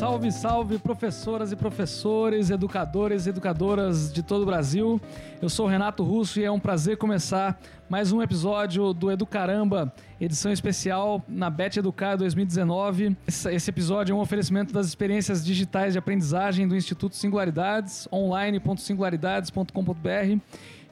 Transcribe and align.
Salve, 0.00 0.32
salve, 0.32 0.78
professoras 0.78 1.52
e 1.52 1.56
professores, 1.56 2.48
educadores 2.48 3.26
e 3.26 3.28
educadoras 3.28 4.10
de 4.10 4.22
todo 4.22 4.44
o 4.44 4.46
Brasil. 4.46 4.98
Eu 5.42 5.50
sou 5.50 5.66
o 5.66 5.68
Renato 5.68 6.02
Russo 6.02 6.40
e 6.40 6.44
é 6.44 6.50
um 6.50 6.58
prazer 6.58 6.96
começar 6.96 7.60
mais 7.86 8.10
um 8.10 8.22
episódio 8.22 8.94
do 8.94 9.10
Educaramba, 9.10 9.92
edição 10.18 10.50
especial 10.50 11.22
na 11.28 11.50
Bet 11.50 11.78
Educar 11.78 12.16
2019. 12.16 13.14
Esse 13.26 13.68
episódio 13.68 14.14
é 14.14 14.16
um 14.16 14.20
oferecimento 14.20 14.72
das 14.72 14.86
experiências 14.86 15.44
digitais 15.44 15.92
de 15.92 15.98
aprendizagem 15.98 16.66
do 16.66 16.74
Instituto 16.74 17.14
Singularidades, 17.14 18.08
online.singularidades.com.br. 18.10 20.40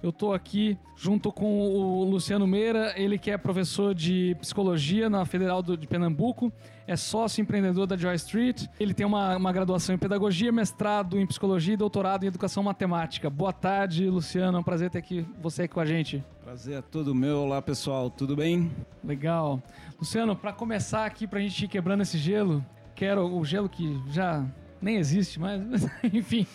Eu 0.03 0.11
estou 0.11 0.33
aqui 0.33 0.79
junto 0.97 1.33
com 1.33 1.61
o 1.61 2.05
Luciano 2.05 2.47
Meira, 2.47 2.93
ele 2.97 3.19
que 3.19 3.31
é 3.31 3.37
professor 3.37 3.95
de 3.95 4.37
psicologia 4.41 5.11
na 5.11 5.25
Federal 5.25 5.63
de 5.63 5.87
Pernambuco, 5.87 6.53
é 6.87 6.97
sócio 6.97 7.43
empreendedor 7.43 7.87
da 7.87 7.97
Joy 7.97 8.15
Street. 8.15 8.67
Ele 8.81 8.95
tem 8.95 9.05
uma, 9.05 9.37
uma 9.37 9.53
graduação 9.53 9.95
em 9.95 9.99
pedagogia, 9.99 10.51
mestrado 10.51 11.19
em 11.19 11.27
psicologia 11.27 11.75
e 11.75 11.77
doutorado 11.77 12.25
em 12.25 12.29
educação 12.29 12.63
matemática. 12.63 13.29
Boa 13.29 13.53
tarde, 13.53 14.09
Luciano. 14.09 14.57
É 14.57 14.61
um 14.61 14.65
prazer 14.65 14.89
ter 14.89 14.99
aqui, 14.99 15.27
você 15.41 15.65
aqui 15.65 15.75
com 15.75 15.81
a 15.81 15.85
gente. 15.85 16.25
Prazer 16.43 16.79
é 16.79 16.83
todo 16.83 17.15
meu. 17.15 17.41
Olá, 17.41 17.61
pessoal. 17.61 18.09
Tudo 18.09 18.35
bem? 18.35 18.71
Legal. 19.05 19.63
Luciano, 19.99 20.35
para 20.35 20.53
começar 20.53 21.05
aqui, 21.05 21.27
para 21.27 21.41
a 21.41 21.43
gente 21.43 21.65
ir 21.65 21.69
quebrando 21.69 22.01
esse 22.01 22.17
gelo, 22.17 22.65
quero 22.95 23.27
o 23.37 23.45
gelo 23.45 23.69
que 23.69 24.01
já 24.09 24.47
nem 24.81 24.97
existe 24.97 25.41
mais, 25.41 25.61
enfim. 26.13 26.47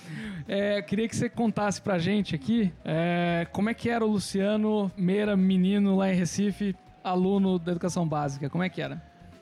É, 0.47 0.81
queria 0.81 1.07
que 1.07 1.15
você 1.15 1.29
contasse 1.29 1.81
pra 1.81 1.97
gente 1.97 2.35
aqui 2.35 2.71
é, 2.83 3.47
como 3.51 3.69
é 3.69 3.73
que 3.73 3.89
era 3.89 4.05
o 4.05 4.07
Luciano 4.09 4.91
Meira, 4.97 5.35
menino 5.35 5.95
lá 5.95 6.11
em 6.11 6.15
Recife, 6.15 6.75
aluno 7.03 7.59
da 7.59 7.71
educação 7.71 8.07
básica. 8.07 8.49
Como 8.49 8.63
é 8.63 8.69
que 8.69 8.81
era? 8.81 9.01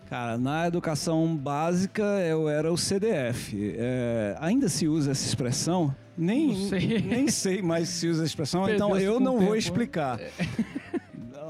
Cara, 0.09 0.38
na 0.38 0.67
educação 0.67 1.38
básica 1.38 2.03
eu 2.03 2.49
era 2.49 2.72
o 2.72 2.77
CDF. 2.77 3.75
É, 3.77 4.36
ainda 4.41 4.67
se 4.67 4.88
usa 4.88 5.11
essa 5.11 5.25
expressão? 5.25 5.95
Nem 6.17 6.67
sei. 6.67 7.00
nem 7.00 7.27
sei 7.30 7.61
mais 7.61 7.88
se 7.88 8.08
usa 8.08 8.23
a 8.23 8.25
expressão, 8.25 8.67
então 8.70 8.98
eu 8.98 9.20
não 9.20 9.39
vou 9.39 9.55
explicar. 9.55 10.20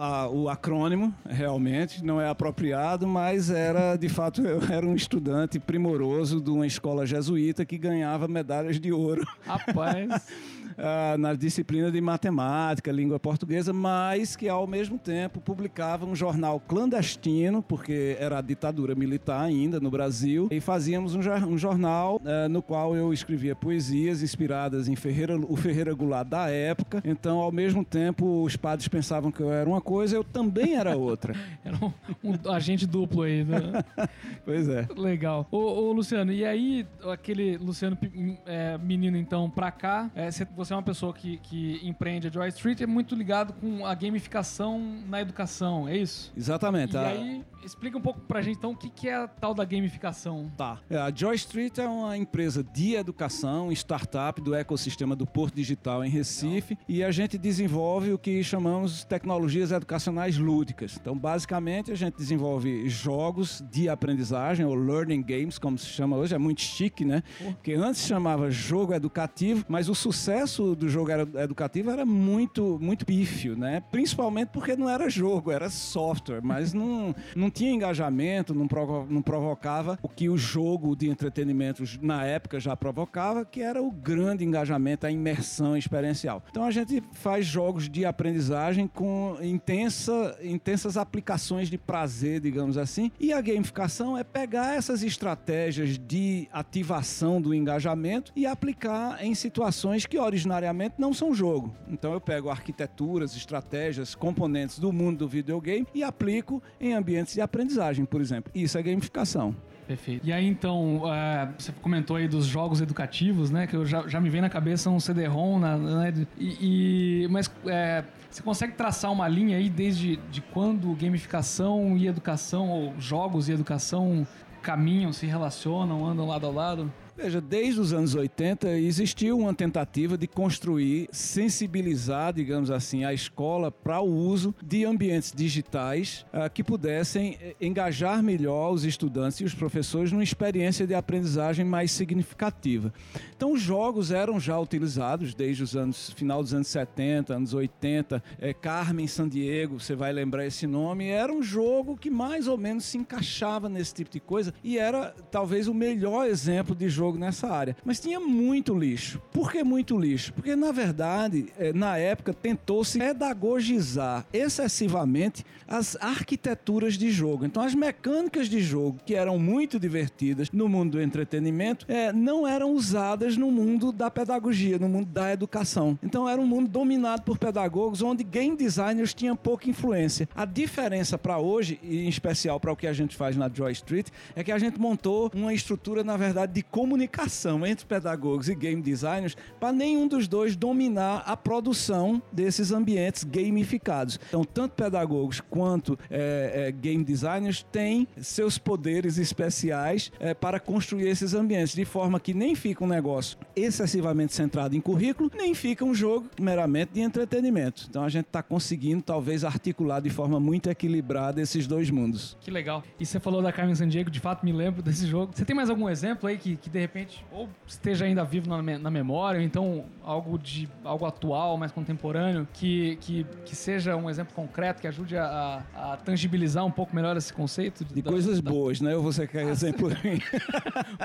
A, 0.04 0.28
o 0.28 0.50
acrônimo, 0.50 1.14
realmente, 1.30 2.04
não 2.04 2.20
é 2.20 2.28
apropriado, 2.28 3.06
mas 3.06 3.52
era, 3.52 3.96
de 3.96 4.10
fato, 4.10 4.42
eu 4.42 4.60
era 4.68 4.84
um 4.84 4.96
estudante 4.96 5.60
primoroso 5.60 6.42
de 6.42 6.50
uma 6.50 6.66
escola 6.66 7.06
jesuíta 7.06 7.64
que 7.64 7.78
ganhava 7.78 8.28
medalhas 8.28 8.80
de 8.80 8.92
ouro. 8.92 9.24
Rapaz. 9.46 10.28
uh, 10.82 11.18
na 11.18 11.34
disciplina 11.34 11.92
de 11.92 12.02
matemática, 12.02 12.92
língua 12.92 13.20
portuguesa, 13.20 13.72
mas 13.72 14.36
que 14.36 14.50
ao 14.50 14.66
mesmo 14.66 14.98
tempo 14.98 15.40
publicava 15.40 16.06
um 16.06 16.16
jornal 16.16 16.60
clandestino, 16.60 17.62
porque 17.62 18.18
era 18.20 18.40
a 18.40 18.42
ditadura 18.42 18.96
militar 18.96 19.42
ainda 19.42 19.80
no 19.80 19.90
Brasil, 19.90 20.48
e 20.52 20.60
fazíamos 20.60 21.16
um, 21.16 21.20
um 21.48 21.58
jornal 21.58 22.18
uh, 22.18 22.50
no 22.50 22.62
qual 22.62 22.96
eu 22.96 23.14
escrevia 23.14 23.56
poesias 23.56 24.24
inspiradas 24.24 24.88
em 24.88 24.96
Ferreira, 24.96 25.38
o 25.38 25.56
Ferreira 25.56 25.94
Goulart 25.94 26.28
da 26.28 26.50
época. 26.50 27.02
Então, 27.06 27.40
ao 27.40 27.52
mesmo 27.52 27.86
tempo, 27.86 28.44
os 28.44 28.56
padres 28.56 28.88
pensavam 28.88 29.32
que 29.32 29.42
eu 29.42 29.52
era 29.52 29.70
uma 29.70 29.82
coisa, 29.82 30.16
eu 30.16 30.24
também 30.24 30.76
era 30.76 30.98
outra. 30.98 31.36
era 31.64 31.78
um, 31.78 31.92
um, 32.24 32.52
agente 32.52 32.88
duplo 32.88 33.24
aí, 33.24 33.44
né? 33.44 33.84
pois 34.44 34.68
é. 34.68 34.88
Legal. 34.96 35.48
Ô, 35.52 35.58
ô, 35.58 35.92
Luciano, 35.92 36.32
e 36.32 36.46
aí, 36.46 36.86
aquele 37.12 37.58
Luciano 37.58 37.98
é, 38.46 38.78
menino, 38.78 39.18
então, 39.18 39.50
pra 39.50 39.72
cá, 39.72 40.10
é, 40.16 40.32
você 40.32 40.46
você 40.72 40.74
é 40.74 40.78
uma 40.78 40.84
pessoa 40.84 41.14
que, 41.14 41.38
que 41.38 41.82
empreende 41.84 42.28
a 42.28 42.32
Joy 42.32 42.48
Street, 42.50 42.80
é 42.80 42.88
muito 42.88 43.14
ligado 43.14 43.54
com 43.54 43.86
a 43.86 43.94
gamificação 43.94 44.80
na 45.08 45.22
educação, 45.22 45.88
é 45.88 45.98
isso? 45.98 46.32
Exatamente. 46.36 46.94
E 46.94 46.98
a... 46.98 47.08
aí, 47.08 47.44
explica 47.64 47.98
um 47.98 48.02
pouco 48.02 48.22
pra 48.22 48.42
gente 48.42 48.58
então 48.58 48.72
o 48.72 48.76
que, 48.76 48.90
que 48.90 49.08
é 49.08 49.16
a 49.16 49.28
tal 49.28 49.54
da 49.54 49.66
gamificação. 49.66 50.52
Tá. 50.58 50.80
É, 50.90 50.98
a 50.98 51.12
Joy 51.14 51.36
Street 51.36 51.78
é 51.78 51.88
uma 51.88 52.18
empresa 52.18 52.64
de 52.64 52.96
educação, 52.96 53.72
startup 53.72 54.42
do 54.42 54.56
ecossistema 54.56 55.16
do 55.16 55.26
Porto 55.26 55.56
Digital 55.56 56.04
em 56.04 56.10
Recife, 56.10 56.74
Legal. 56.74 56.86
e 56.88 57.04
a 57.04 57.12
gente 57.12 57.38
desenvolve 57.38 58.14
o 58.14 58.18
que 58.18 58.44
chamamos 58.44 59.04
tecnologias 59.04 59.72
educacionais 59.72 60.38
lúdicas. 60.38 60.98
Então, 61.00 61.18
basicamente, 61.18 61.92
a 61.92 61.96
gente 61.96 62.16
desenvolve 62.16 62.88
jogos 62.88 63.64
de 63.72 63.90
aprendizagem, 63.90 64.66
ou 64.66 64.76
learning 64.76 65.22
games, 65.22 65.58
como 65.58 65.78
se 65.78 65.88
chama 65.88 66.16
hoje, 66.16 66.34
é 66.34 66.38
muito 66.38 66.62
chique, 66.62 67.04
né? 67.06 67.24
Porque 67.38 67.74
antes 67.74 68.06
chamava 68.06 68.50
jogo 68.50 68.94
educativo, 68.94 69.66
mas 69.68 69.90
o 69.90 69.96
sucesso 69.96 70.51
do 70.60 70.90
jogo 70.90 71.12
educativo 71.40 71.90
era 71.90 72.06
muito, 72.06 72.78
muito 72.82 73.06
pífio, 73.06 73.56
né? 73.56 73.84
Principalmente 73.92 74.50
porque 74.50 74.76
não 74.76 74.90
era 74.90 75.10
jogo, 75.10 75.52
era 75.52 75.70
software, 75.70 76.42
mas 76.44 76.74
não, 76.74 77.16
não 77.36 77.50
tinha 77.50 77.72
engajamento, 77.72 78.54
não, 78.54 78.68
provo 78.68 79.08
não 79.10 79.22
provocava 79.22 79.98
o 80.02 80.10
que 80.10 80.30
o 80.30 80.38
jogo 80.38 80.96
de 80.96 81.10
entretenimento 81.10 81.84
na 82.02 82.26
época 82.26 82.60
já 82.60 82.76
provocava, 82.76 83.46
que 83.46 83.62
era 83.62 83.82
o 83.82 83.92
grande 83.92 84.44
engajamento, 84.44 85.06
a 85.06 85.12
imersão 85.12 85.78
experiencial. 85.78 86.44
Então 86.50 86.64
a 86.64 86.72
gente 86.72 87.02
faz 87.14 87.46
jogos 87.46 87.90
de 87.90 88.06
aprendizagem 88.06 88.88
com 88.88 89.38
intensa, 89.42 90.38
intensas 90.44 90.98
aplicações 90.98 91.70
de 91.70 91.78
prazer, 91.78 92.40
digamos 92.40 92.78
assim, 92.78 93.12
e 93.20 93.32
a 93.32 93.42
gamificação 93.42 94.18
é 94.18 94.24
pegar 94.24 94.76
essas 94.76 95.04
estratégias 95.04 95.98
de 95.98 96.48
ativação 96.52 97.42
do 97.42 97.54
engajamento 97.54 98.32
e 98.36 98.46
aplicar 98.46 99.24
em 99.24 99.34
situações 99.34 100.06
que 100.06 100.18
originalmente 100.18 100.41
originariamente 100.42 100.96
não 100.98 101.14
são 101.14 101.34
jogo. 101.34 101.74
Então 101.88 102.14
eu 102.14 102.22
pego 102.22 102.50
arquiteturas, 102.50 103.36
estratégias, 103.36 104.16
componentes 104.16 104.80
do 104.80 104.92
mundo 104.92 105.20
do 105.20 105.28
videogame 105.28 105.88
e 105.94 106.04
aplico 106.04 106.62
em 106.80 106.94
ambientes 106.94 107.34
de 107.34 107.42
aprendizagem, 107.42 108.06
por 108.06 108.22
exemplo. 108.22 108.52
Isso 108.54 108.78
é 108.78 108.84
gamificação. 108.84 109.56
Perfeito. 109.88 110.26
E 110.26 110.32
aí, 110.32 110.48
então, 110.48 110.98
uh, 110.98 111.54
você 111.58 111.72
comentou 111.82 112.16
aí 112.16 112.28
dos 112.28 112.46
jogos 112.46 112.80
educativos, 112.82 113.52
né? 113.52 113.68
Que 113.68 113.76
eu 113.76 113.86
já, 113.86 114.08
já 114.08 114.22
me 114.22 114.30
vem 114.30 114.40
na 114.40 114.50
cabeça 114.50 114.90
um 114.90 115.00
CD-ROM, 115.00 115.60
né? 115.60 116.14
E, 116.38 117.26
e 117.26 117.28
mas 117.30 117.52
é, 117.66 118.04
você 118.30 118.42
consegue 118.42 118.74
traçar 118.74 119.12
uma 119.12 119.28
linha 119.28 119.58
aí 119.58 119.70
desde 119.70 120.16
de 120.32 120.40
quando 120.40 120.96
gamificação 120.96 121.98
e 121.98 122.08
educação, 122.08 122.70
ou 122.70 122.94
jogos 123.00 123.50
e 123.50 123.52
educação 123.52 124.26
caminham, 124.62 125.12
se 125.12 125.26
relacionam, 125.26 126.06
andam 126.06 126.28
lado 126.28 126.46
a 126.46 126.52
lado? 126.52 126.92
Veja, 127.22 127.40
desde 127.40 127.80
os 127.80 127.94
anos 127.94 128.16
80 128.16 128.80
existiu 128.80 129.38
uma 129.38 129.54
tentativa 129.54 130.18
de 130.18 130.26
construir, 130.26 131.08
sensibilizar, 131.12 132.34
digamos 132.34 132.72
assim, 132.72 133.06
a 133.06 133.14
escola 133.14 133.72
para 133.72 134.02
o 134.02 134.12
uso 134.12 134.56
de 134.60 134.86
ambientes 134.86 135.32
digitais 135.32 136.26
uh, 136.34 136.50
que 136.52 136.64
pudessem 136.64 137.38
eh, 137.40 137.56
engajar 137.62 138.24
melhor 138.24 138.72
os 138.72 138.86
estudantes 138.86 139.40
e 139.40 139.44
os 139.44 139.54
professores 139.54 140.12
numa 140.12 140.24
experiência 140.24 140.88
de 140.88 140.96
aprendizagem 140.96 141.64
mais 141.64 141.92
significativa. 141.92 142.92
Então, 143.38 143.54
os 143.54 143.62
jogos 143.62 144.10
eram 144.12 144.40
já 144.40 144.58
utilizados 144.58 145.36
desde 145.36 145.62
os 145.62 145.76
anos 145.76 146.10
final 146.14 146.42
dos 146.42 146.56
anos 146.56 146.70
70, 146.70 147.36
anos 147.36 147.54
80. 147.54 148.24
É, 148.40 148.52
Carmen 148.52 149.06
San 149.06 149.30
Diego, 149.30 149.80
você 149.80 149.94
vai 149.94 150.12
lembrar 150.12 150.48
esse 150.48 150.66
nome, 150.66 151.10
era 151.10 151.32
um 151.32 151.44
jogo 151.44 151.96
que 151.96 152.10
mais 152.10 152.48
ou 152.48 152.58
menos 152.58 152.86
se 152.86 152.98
encaixava 152.98 153.70
nesse 153.70 153.94
tipo 153.94 154.10
de 154.10 154.20
coisa 154.20 154.52
e 154.64 154.80
era 154.80 155.14
talvez 155.30 155.68
o 155.68 155.74
melhor 155.74 156.26
exemplo 156.26 156.76
de 156.76 156.90
jogo 156.90 157.11
jogo 157.12 157.18
nessa 157.18 157.48
área. 157.48 157.76
Mas 157.84 158.00
tinha 158.00 158.20
muito 158.20 158.78
lixo. 158.78 159.22
Por 159.32 159.52
que 159.52 159.64
muito 159.64 159.98
lixo? 159.98 160.34
Porque, 160.34 160.56
na 160.56 160.72
verdade, 160.72 161.48
é, 161.58 161.74
na 161.74 161.98
época 161.98 162.34
tentou-se 162.34 162.98
pedagogizar 162.98 164.26
excessivamente 164.32 165.46
as 165.68 165.98
arquiteturas 166.00 166.98
de 166.98 167.12
jogo. 167.12 167.46
Então, 167.46 167.64
as 167.64 167.76
mecânicas 167.76 168.48
de 168.48 168.62
jogo, 168.62 169.00
que 169.06 169.16
eram 169.16 169.38
muito 169.38 169.80
divertidas 169.80 170.50
no 170.52 170.68
mundo 170.68 170.92
do 170.92 171.02
entretenimento, 171.02 171.86
é, 171.88 172.12
não 172.12 172.48
eram 172.48 172.74
usadas 172.74 173.38
no 173.38 173.52
mundo 173.52 173.92
da 173.92 174.10
pedagogia, 174.10 174.78
no 174.78 174.90
mundo 174.90 175.08
da 175.08 175.32
educação. 175.32 175.98
Então, 176.04 176.28
era 176.28 176.42
um 176.42 176.46
mundo 176.46 176.68
dominado 176.68 177.24
por 177.24 177.38
pedagogos, 177.38 178.02
onde 178.02 178.24
game 178.24 178.56
designers 178.56 179.14
tinham 179.14 179.36
pouca 179.36 179.70
influência. 179.70 180.28
A 180.36 180.46
diferença 180.46 181.18
para 181.18 181.38
hoje, 181.38 181.80
e 181.84 182.06
em 182.06 182.10
especial 182.10 182.60
para 182.60 182.72
o 182.72 182.76
que 182.76 182.88
a 182.88 182.94
gente 182.94 183.16
faz 183.16 183.36
na 183.36 183.50
Joy 183.50 183.72
Street, 183.72 184.08
é 184.36 184.44
que 184.44 184.52
a 184.52 184.60
gente 184.60 184.80
montou 184.80 185.32
uma 185.34 185.54
estrutura, 185.54 186.04
na 186.04 186.18
verdade, 186.18 186.54
de 186.54 186.62
comunicação 186.62 187.01
comunicação 187.02 187.66
entre 187.66 187.86
pedagogos 187.86 188.50
e 188.50 188.56
game 188.56 188.82
designers 188.82 189.36
para 189.60 189.72
nenhum 189.72 190.08
dos 190.08 190.28
dois 190.28 190.56
dominar 190.56 191.24
a 191.26 191.36
produção 191.36 192.22
desses 192.32 192.72
ambientes 192.72 193.24
gamificados. 193.24 194.20
Então, 194.28 194.44
tanto 194.44 194.74
pedagogos 194.74 195.40
quanto 195.40 195.98
é, 196.10 196.68
é, 196.68 196.72
game 196.72 197.04
designers 197.04 197.66
têm 197.72 198.08
seus 198.20 198.58
poderes 198.58 199.18
especiais 199.18 200.12
é, 200.20 200.34
para 200.34 200.60
construir 200.60 201.08
esses 201.08 201.34
ambientes, 201.34 201.74
de 201.74 201.86
forma 201.86 202.20
que 202.20 202.34
nem 202.34 202.56
fica 202.56 202.84
um 202.84 202.88
negócio 202.88 203.38
excessivamente 203.56 204.34
centrado 204.34 204.76
em 204.76 204.82
currículo, 204.82 205.32
nem 205.36 205.54
fica 205.54 205.84
um 205.84 205.94
jogo 205.94 206.30
meramente 206.40 206.94
de 206.94 207.02
entretenimento. 207.02 207.88
Então, 207.90 208.04
a 208.04 208.10
gente 208.10 208.28
está 208.28 208.44
conseguindo, 208.44 209.02
talvez, 209.02 209.44
articular 209.44 210.02
de 210.02 210.10
forma 210.10 210.40
muito 210.40 210.70
equilibrada 210.70 211.42
esses 211.42 211.66
dois 211.66 211.90
mundos. 211.90 212.38
Que 212.42 212.52
legal. 212.52 212.84
E 213.00 213.06
você 213.06 213.20
falou 213.20 213.42
da 213.42 213.52
Carmen 213.52 213.76
Sandiego, 213.76 214.10
de 214.10 214.20
fato 214.20 214.46
me 214.46 214.52
lembro 214.52 214.82
desse 214.82 215.08
jogo. 215.08 215.32
Você 215.34 215.46
tem 215.46 215.56
mais 215.56 215.70
algum 215.70 215.90
exemplo 215.90 216.28
aí 216.28 216.38
que, 216.38 216.56
que 216.58 216.70
de 216.70 216.80
repente, 216.82 217.26
ou 217.32 217.50
esteja 217.66 218.06
ainda 218.06 218.24
vivo 218.24 218.50
na, 218.50 218.80
na 218.80 218.92
memória, 218.92 219.40
ou 219.40 219.46
então 219.46 219.86
algo 220.04 220.38
de 220.38 220.68
algo 220.84 221.06
atual, 221.06 221.58
mais 221.58 221.72
contemporâneo, 221.72 222.48
que, 222.54 222.98
que, 223.02 223.26
que 223.46 223.56
seja 223.56 223.96
um 223.96 224.10
exemplo 224.10 224.34
concreto, 224.34 224.82
que 224.82 224.88
ajude 224.88 225.18
a, 225.18 225.64
a 225.74 225.98
tangibilizar 225.98 226.66
um 226.66 226.72
pouco 226.72 226.96
melhor 226.96 227.16
esse 227.18 227.34
conceito? 227.34 227.86
De, 227.86 228.02
da, 228.02 228.12
coisas 228.12 228.42
da... 228.42 228.52
boas, 228.52 228.82
né? 228.82 228.96
Ou 228.96 229.04
você 229.04 229.28
quer 229.28 229.46
exemplo 229.50 229.90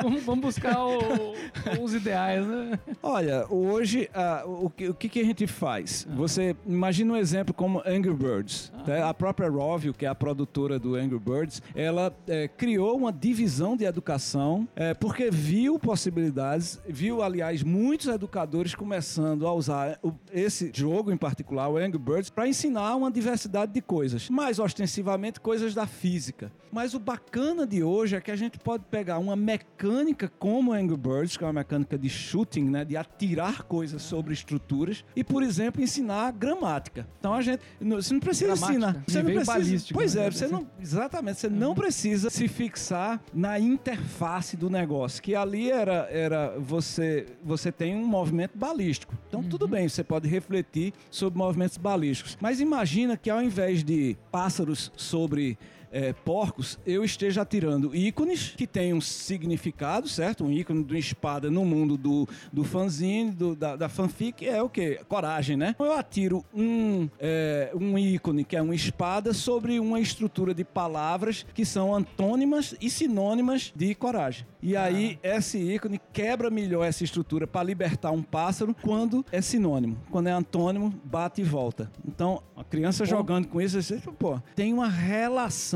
vamos, 0.02 0.22
vamos 0.22 0.44
buscar 0.44 0.84
o, 0.84 1.34
os 1.80 1.94
ideais, 1.94 2.46
né? 2.46 2.78
Olha, 3.02 3.46
hoje, 3.48 4.08
uh, 4.14 4.66
o, 4.66 4.70
que, 4.70 4.88
o 4.88 4.94
que 4.94 5.20
a 5.20 5.24
gente 5.24 5.46
faz? 5.46 6.06
Ah. 6.08 6.14
Você 6.16 6.56
imagina 6.66 7.12
um 7.12 7.16
exemplo 7.16 7.54
como 7.54 7.82
Angry 7.86 8.14
Birds. 8.14 8.72
Ah. 8.74 8.84
Né? 8.86 9.02
A 9.02 9.14
própria 9.14 9.48
Rovio, 9.48 9.94
que 9.94 10.04
é 10.04 10.08
a 10.08 10.14
produtora 10.14 10.78
do 10.78 10.94
Angry 10.94 11.18
Birds, 11.18 11.62
ela 11.74 12.12
é, 12.26 12.48
criou 12.48 12.96
uma 12.96 13.12
divisão 13.12 13.76
de 13.76 13.84
educação 13.84 14.68
é, 14.74 14.94
porque 14.94 15.30
viu 15.30 15.65
possibilidades, 15.78 16.80
viu, 16.88 17.22
aliás, 17.22 17.62
muitos 17.62 18.06
educadores 18.06 18.74
começando 18.74 19.46
a 19.46 19.52
usar 19.52 19.98
esse 20.32 20.70
jogo 20.72 21.10
em 21.10 21.16
particular, 21.16 21.68
o 21.68 21.76
Angry 21.76 21.98
Birds, 21.98 22.30
para 22.30 22.46
ensinar 22.46 22.94
uma 22.94 23.10
diversidade 23.10 23.72
de 23.72 23.80
coisas, 23.80 24.30
mais 24.30 24.58
ostensivamente 24.58 25.40
coisas 25.40 25.74
da 25.74 25.86
física. 25.86 26.52
Mas 26.72 26.94
o 26.94 26.98
bacana 26.98 27.66
de 27.66 27.82
hoje 27.82 28.16
é 28.16 28.20
que 28.20 28.30
a 28.30 28.36
gente 28.36 28.58
pode 28.58 28.84
pegar 28.90 29.18
uma 29.18 29.34
mecânica 29.34 30.30
como 30.38 30.72
Angry 30.72 30.96
Birds, 30.96 31.36
que 31.36 31.42
é 31.42 31.46
uma 31.46 31.52
mecânica 31.52 31.96
de 31.96 32.08
shooting, 32.08 32.64
né, 32.64 32.84
de 32.84 32.96
atirar 32.96 33.62
coisas 33.62 34.02
sobre 34.02 34.34
estruturas, 34.34 35.04
e, 35.14 35.24
por 35.24 35.42
exemplo, 35.42 35.82
ensinar 35.82 36.32
gramática. 36.32 37.06
Então 37.18 37.32
a 37.32 37.40
gente. 37.40 37.60
Você 37.80 38.12
não 38.12 38.20
precisa 38.20 38.54
gramática, 38.54 38.72
ensinar. 38.72 39.04
Você 39.06 39.22
não 39.22 39.32
precisa. 39.32 39.86
Pois 39.92 40.14
né? 40.14 40.26
é, 40.26 40.30
você 40.30 40.46
não. 40.46 40.66
Exatamente, 40.78 41.40
você 41.40 41.48
não 41.48 41.74
precisa 41.74 42.28
se 42.28 42.46
fixar 42.46 43.22
na 43.32 43.58
interface 43.58 44.56
do 44.56 44.68
negócio, 44.68 45.22
que 45.22 45.34
ali 45.34 45.55
era, 45.70 46.08
era 46.10 46.58
você, 46.58 47.26
você 47.42 47.72
tem 47.72 47.94
um 47.94 48.06
movimento 48.06 48.56
balístico. 48.56 49.14
Então 49.28 49.40
uhum. 49.40 49.48
tudo 49.48 49.66
bem, 49.66 49.88
você 49.88 50.04
pode 50.04 50.28
refletir 50.28 50.92
sobre 51.10 51.38
movimentos 51.38 51.76
balísticos. 51.76 52.36
Mas 52.40 52.60
imagina 52.60 53.16
que 53.16 53.30
ao 53.30 53.42
invés 53.42 53.82
de 53.82 54.16
pássaros 54.30 54.92
sobre 54.96 55.58
é, 55.90 56.12
porcos, 56.12 56.78
eu 56.86 57.04
esteja 57.04 57.42
atirando 57.42 57.94
ícones 57.94 58.54
que 58.56 58.66
têm 58.66 58.92
um 58.92 59.00
significado, 59.00 60.08
certo? 60.08 60.44
Um 60.44 60.50
ícone 60.50 60.84
de 60.84 60.92
uma 60.92 60.98
espada 60.98 61.50
no 61.50 61.64
mundo 61.64 61.96
do, 61.96 62.28
do 62.52 62.64
fanzine, 62.64 63.30
do, 63.30 63.54
da, 63.54 63.76
da 63.76 63.88
fanfic, 63.88 64.46
é 64.46 64.62
o 64.62 64.68
quê? 64.68 65.00
Coragem, 65.08 65.56
né? 65.56 65.74
Eu 65.78 65.92
atiro 65.92 66.44
um, 66.54 67.08
é, 67.18 67.70
um 67.74 67.98
ícone 67.98 68.44
que 68.44 68.56
é 68.56 68.62
uma 68.62 68.74
espada 68.74 69.32
sobre 69.32 69.78
uma 69.80 70.00
estrutura 70.00 70.54
de 70.54 70.64
palavras 70.64 71.46
que 71.54 71.64
são 71.64 71.94
antônimas 71.94 72.74
e 72.80 72.90
sinônimas 72.90 73.72
de 73.74 73.94
coragem. 73.94 74.46
E 74.62 74.76
aí, 74.76 75.18
ah. 75.22 75.36
esse 75.36 75.58
ícone 75.58 76.00
quebra 76.12 76.50
melhor 76.50 76.84
essa 76.84 77.04
estrutura 77.04 77.46
para 77.46 77.62
libertar 77.62 78.10
um 78.10 78.22
pássaro 78.22 78.74
quando 78.82 79.24
é 79.30 79.40
sinônimo. 79.40 79.96
Quando 80.10 80.28
é 80.28 80.32
antônimo, 80.32 80.92
bate 81.04 81.40
e 81.40 81.44
volta. 81.44 81.90
Então, 82.06 82.42
a 82.56 82.64
criança 82.64 83.04
pô. 83.04 83.10
jogando 83.10 83.48
com 83.48 83.60
isso, 83.60 83.80
você, 83.80 84.00
pô, 84.18 84.40
tem 84.54 84.72
uma 84.72 84.88
relação 84.88 85.75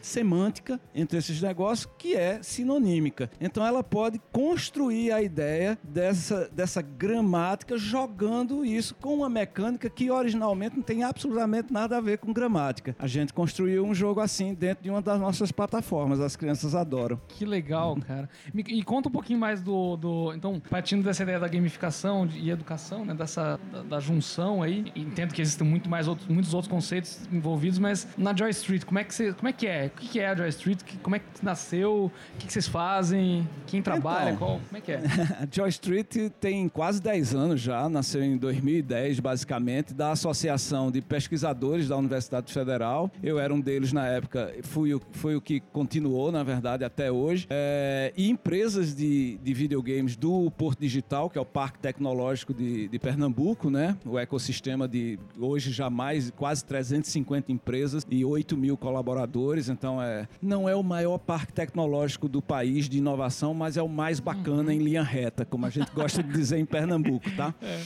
semântica 0.00 0.80
entre 0.94 1.18
esses 1.18 1.40
negócios 1.40 1.90
que 1.98 2.14
é 2.14 2.42
sinonímica. 2.42 3.30
Então, 3.40 3.64
ela 3.64 3.82
pode 3.82 4.20
construir 4.32 5.12
a 5.12 5.22
ideia 5.22 5.78
dessa, 5.82 6.48
dessa 6.52 6.82
gramática 6.82 7.76
jogando 7.76 8.64
isso 8.64 8.94
com 8.94 9.14
uma 9.14 9.28
mecânica 9.28 9.88
que 9.88 10.10
originalmente 10.10 10.76
não 10.76 10.82
tem 10.82 11.02
absolutamente 11.02 11.72
nada 11.72 11.96
a 11.96 12.00
ver 12.00 12.18
com 12.18 12.32
gramática. 12.32 12.94
A 12.98 13.06
gente 13.06 13.32
construiu 13.32 13.84
um 13.84 13.94
jogo 13.94 14.20
assim 14.20 14.54
dentro 14.54 14.84
de 14.84 14.90
uma 14.90 15.02
das 15.02 15.20
nossas 15.20 15.52
plataformas. 15.52 16.20
As 16.20 16.36
crianças 16.36 16.74
adoram. 16.74 17.20
Que 17.28 17.44
legal, 17.44 17.96
cara. 18.06 18.28
E 18.54 18.82
conta 18.82 19.08
um 19.08 19.12
pouquinho 19.12 19.38
mais 19.38 19.62
do, 19.62 19.96
do. 19.96 20.32
Então, 20.34 20.60
partindo 20.70 21.02
dessa 21.02 21.22
ideia 21.22 21.38
da 21.38 21.48
gamificação 21.48 22.28
e 22.34 22.50
educação, 22.50 23.04
né? 23.04 23.14
Dessa 23.14 23.58
da, 23.72 23.82
da 23.82 24.00
junção 24.00 24.62
aí. 24.62 24.92
Entendo 24.94 25.32
que 25.32 25.42
existem 25.42 25.66
muito 25.66 25.88
mais 25.88 26.08
outros, 26.08 26.28
muitos 26.28 26.54
outros 26.54 26.70
conceitos 26.70 27.20
envolvidos, 27.32 27.78
mas 27.78 28.06
na 28.16 28.34
Joy 28.34 28.50
Street, 28.50 28.84
como 28.84 28.98
é 28.98 29.04
que, 29.04 29.14
você, 29.14 29.32
como 29.40 29.48
é, 29.48 29.52
que 29.54 29.66
é? 29.66 29.86
O 29.86 29.90
que 29.98 30.20
é 30.20 30.28
a 30.28 30.34
Joy 30.36 30.48
Street? 30.50 30.80
Como 31.02 31.16
é 31.16 31.18
que 31.18 31.42
nasceu? 31.42 32.12
O 32.34 32.38
que, 32.38 32.52
vocês 32.52 32.68
fazem? 32.68 33.48
Quem 33.66 33.80
trabalha? 33.80 34.32
Então, 34.32 34.36
Qual, 34.36 34.60
como 34.60 34.76
é 34.76 34.80
que 34.82 34.92
é? 34.92 34.98
a 34.98 35.48
Joy 35.50 35.68
Street 35.70 36.30
tem 36.38 36.68
quase 36.68 37.00
10 37.00 37.34
anos 37.34 37.58
já, 37.58 37.88
nasceu 37.88 38.22
em 38.22 38.36
2010, 38.36 39.18
basicamente, 39.18 39.94
da 39.94 40.12
Associação 40.12 40.90
de 40.90 41.00
Pesquisadores 41.00 41.88
da 41.88 41.96
Universidade 41.96 42.52
Federal. 42.52 43.10
Eu 43.22 43.38
era 43.38 43.52
um 43.52 43.62
deles 43.62 43.94
na 43.94 44.06
época, 44.06 44.52
fui 44.62 44.92
o, 44.92 45.00
foi 45.12 45.34
o 45.36 45.40
que 45.40 45.60
continuou, 45.72 46.30
na 46.30 46.42
verdade, 46.42 46.84
até 46.84 47.10
hoje. 47.10 47.46
É, 47.48 48.12
e 48.14 48.28
empresas 48.28 48.94
de, 48.94 49.38
de 49.38 49.54
videogames 49.54 50.16
do 50.16 50.50
Porto 50.50 50.80
Digital, 50.80 51.30
que 51.30 51.38
é 51.38 51.40
o 51.40 51.46
Parque 51.46 51.78
Tecnológico 51.78 52.52
de, 52.52 52.88
de 52.88 52.98
Pernambuco, 52.98 53.70
né? 53.70 53.96
O 54.04 54.18
ecossistema 54.18 54.86
de 54.86 55.18
hoje 55.38 55.70
já 55.70 55.88
mais 55.88 56.30
quase 56.30 56.62
350 56.62 57.50
empresas 57.50 58.06
e 58.10 58.22
8 58.22 58.54
mil 58.54 58.76
colaboradores. 58.76 59.29
Então 59.68 60.02
é 60.02 60.26
não 60.42 60.68
é 60.68 60.74
o 60.74 60.82
maior 60.82 61.18
parque 61.18 61.52
tecnológico 61.52 62.28
do 62.28 62.42
país 62.42 62.88
de 62.88 62.98
inovação, 62.98 63.54
mas 63.54 63.76
é 63.76 63.82
o 63.82 63.88
mais 63.88 64.20
bacana 64.20 64.64
uhum. 64.64 64.70
em 64.70 64.78
linha 64.78 65.02
reta, 65.02 65.44
como 65.44 65.66
a 65.66 65.70
gente 65.70 65.90
gosta 65.92 66.22
de 66.22 66.32
dizer 66.32 66.58
em 66.58 66.64
Pernambuco, 66.64 67.30
tá? 67.36 67.54
É. 67.62 67.80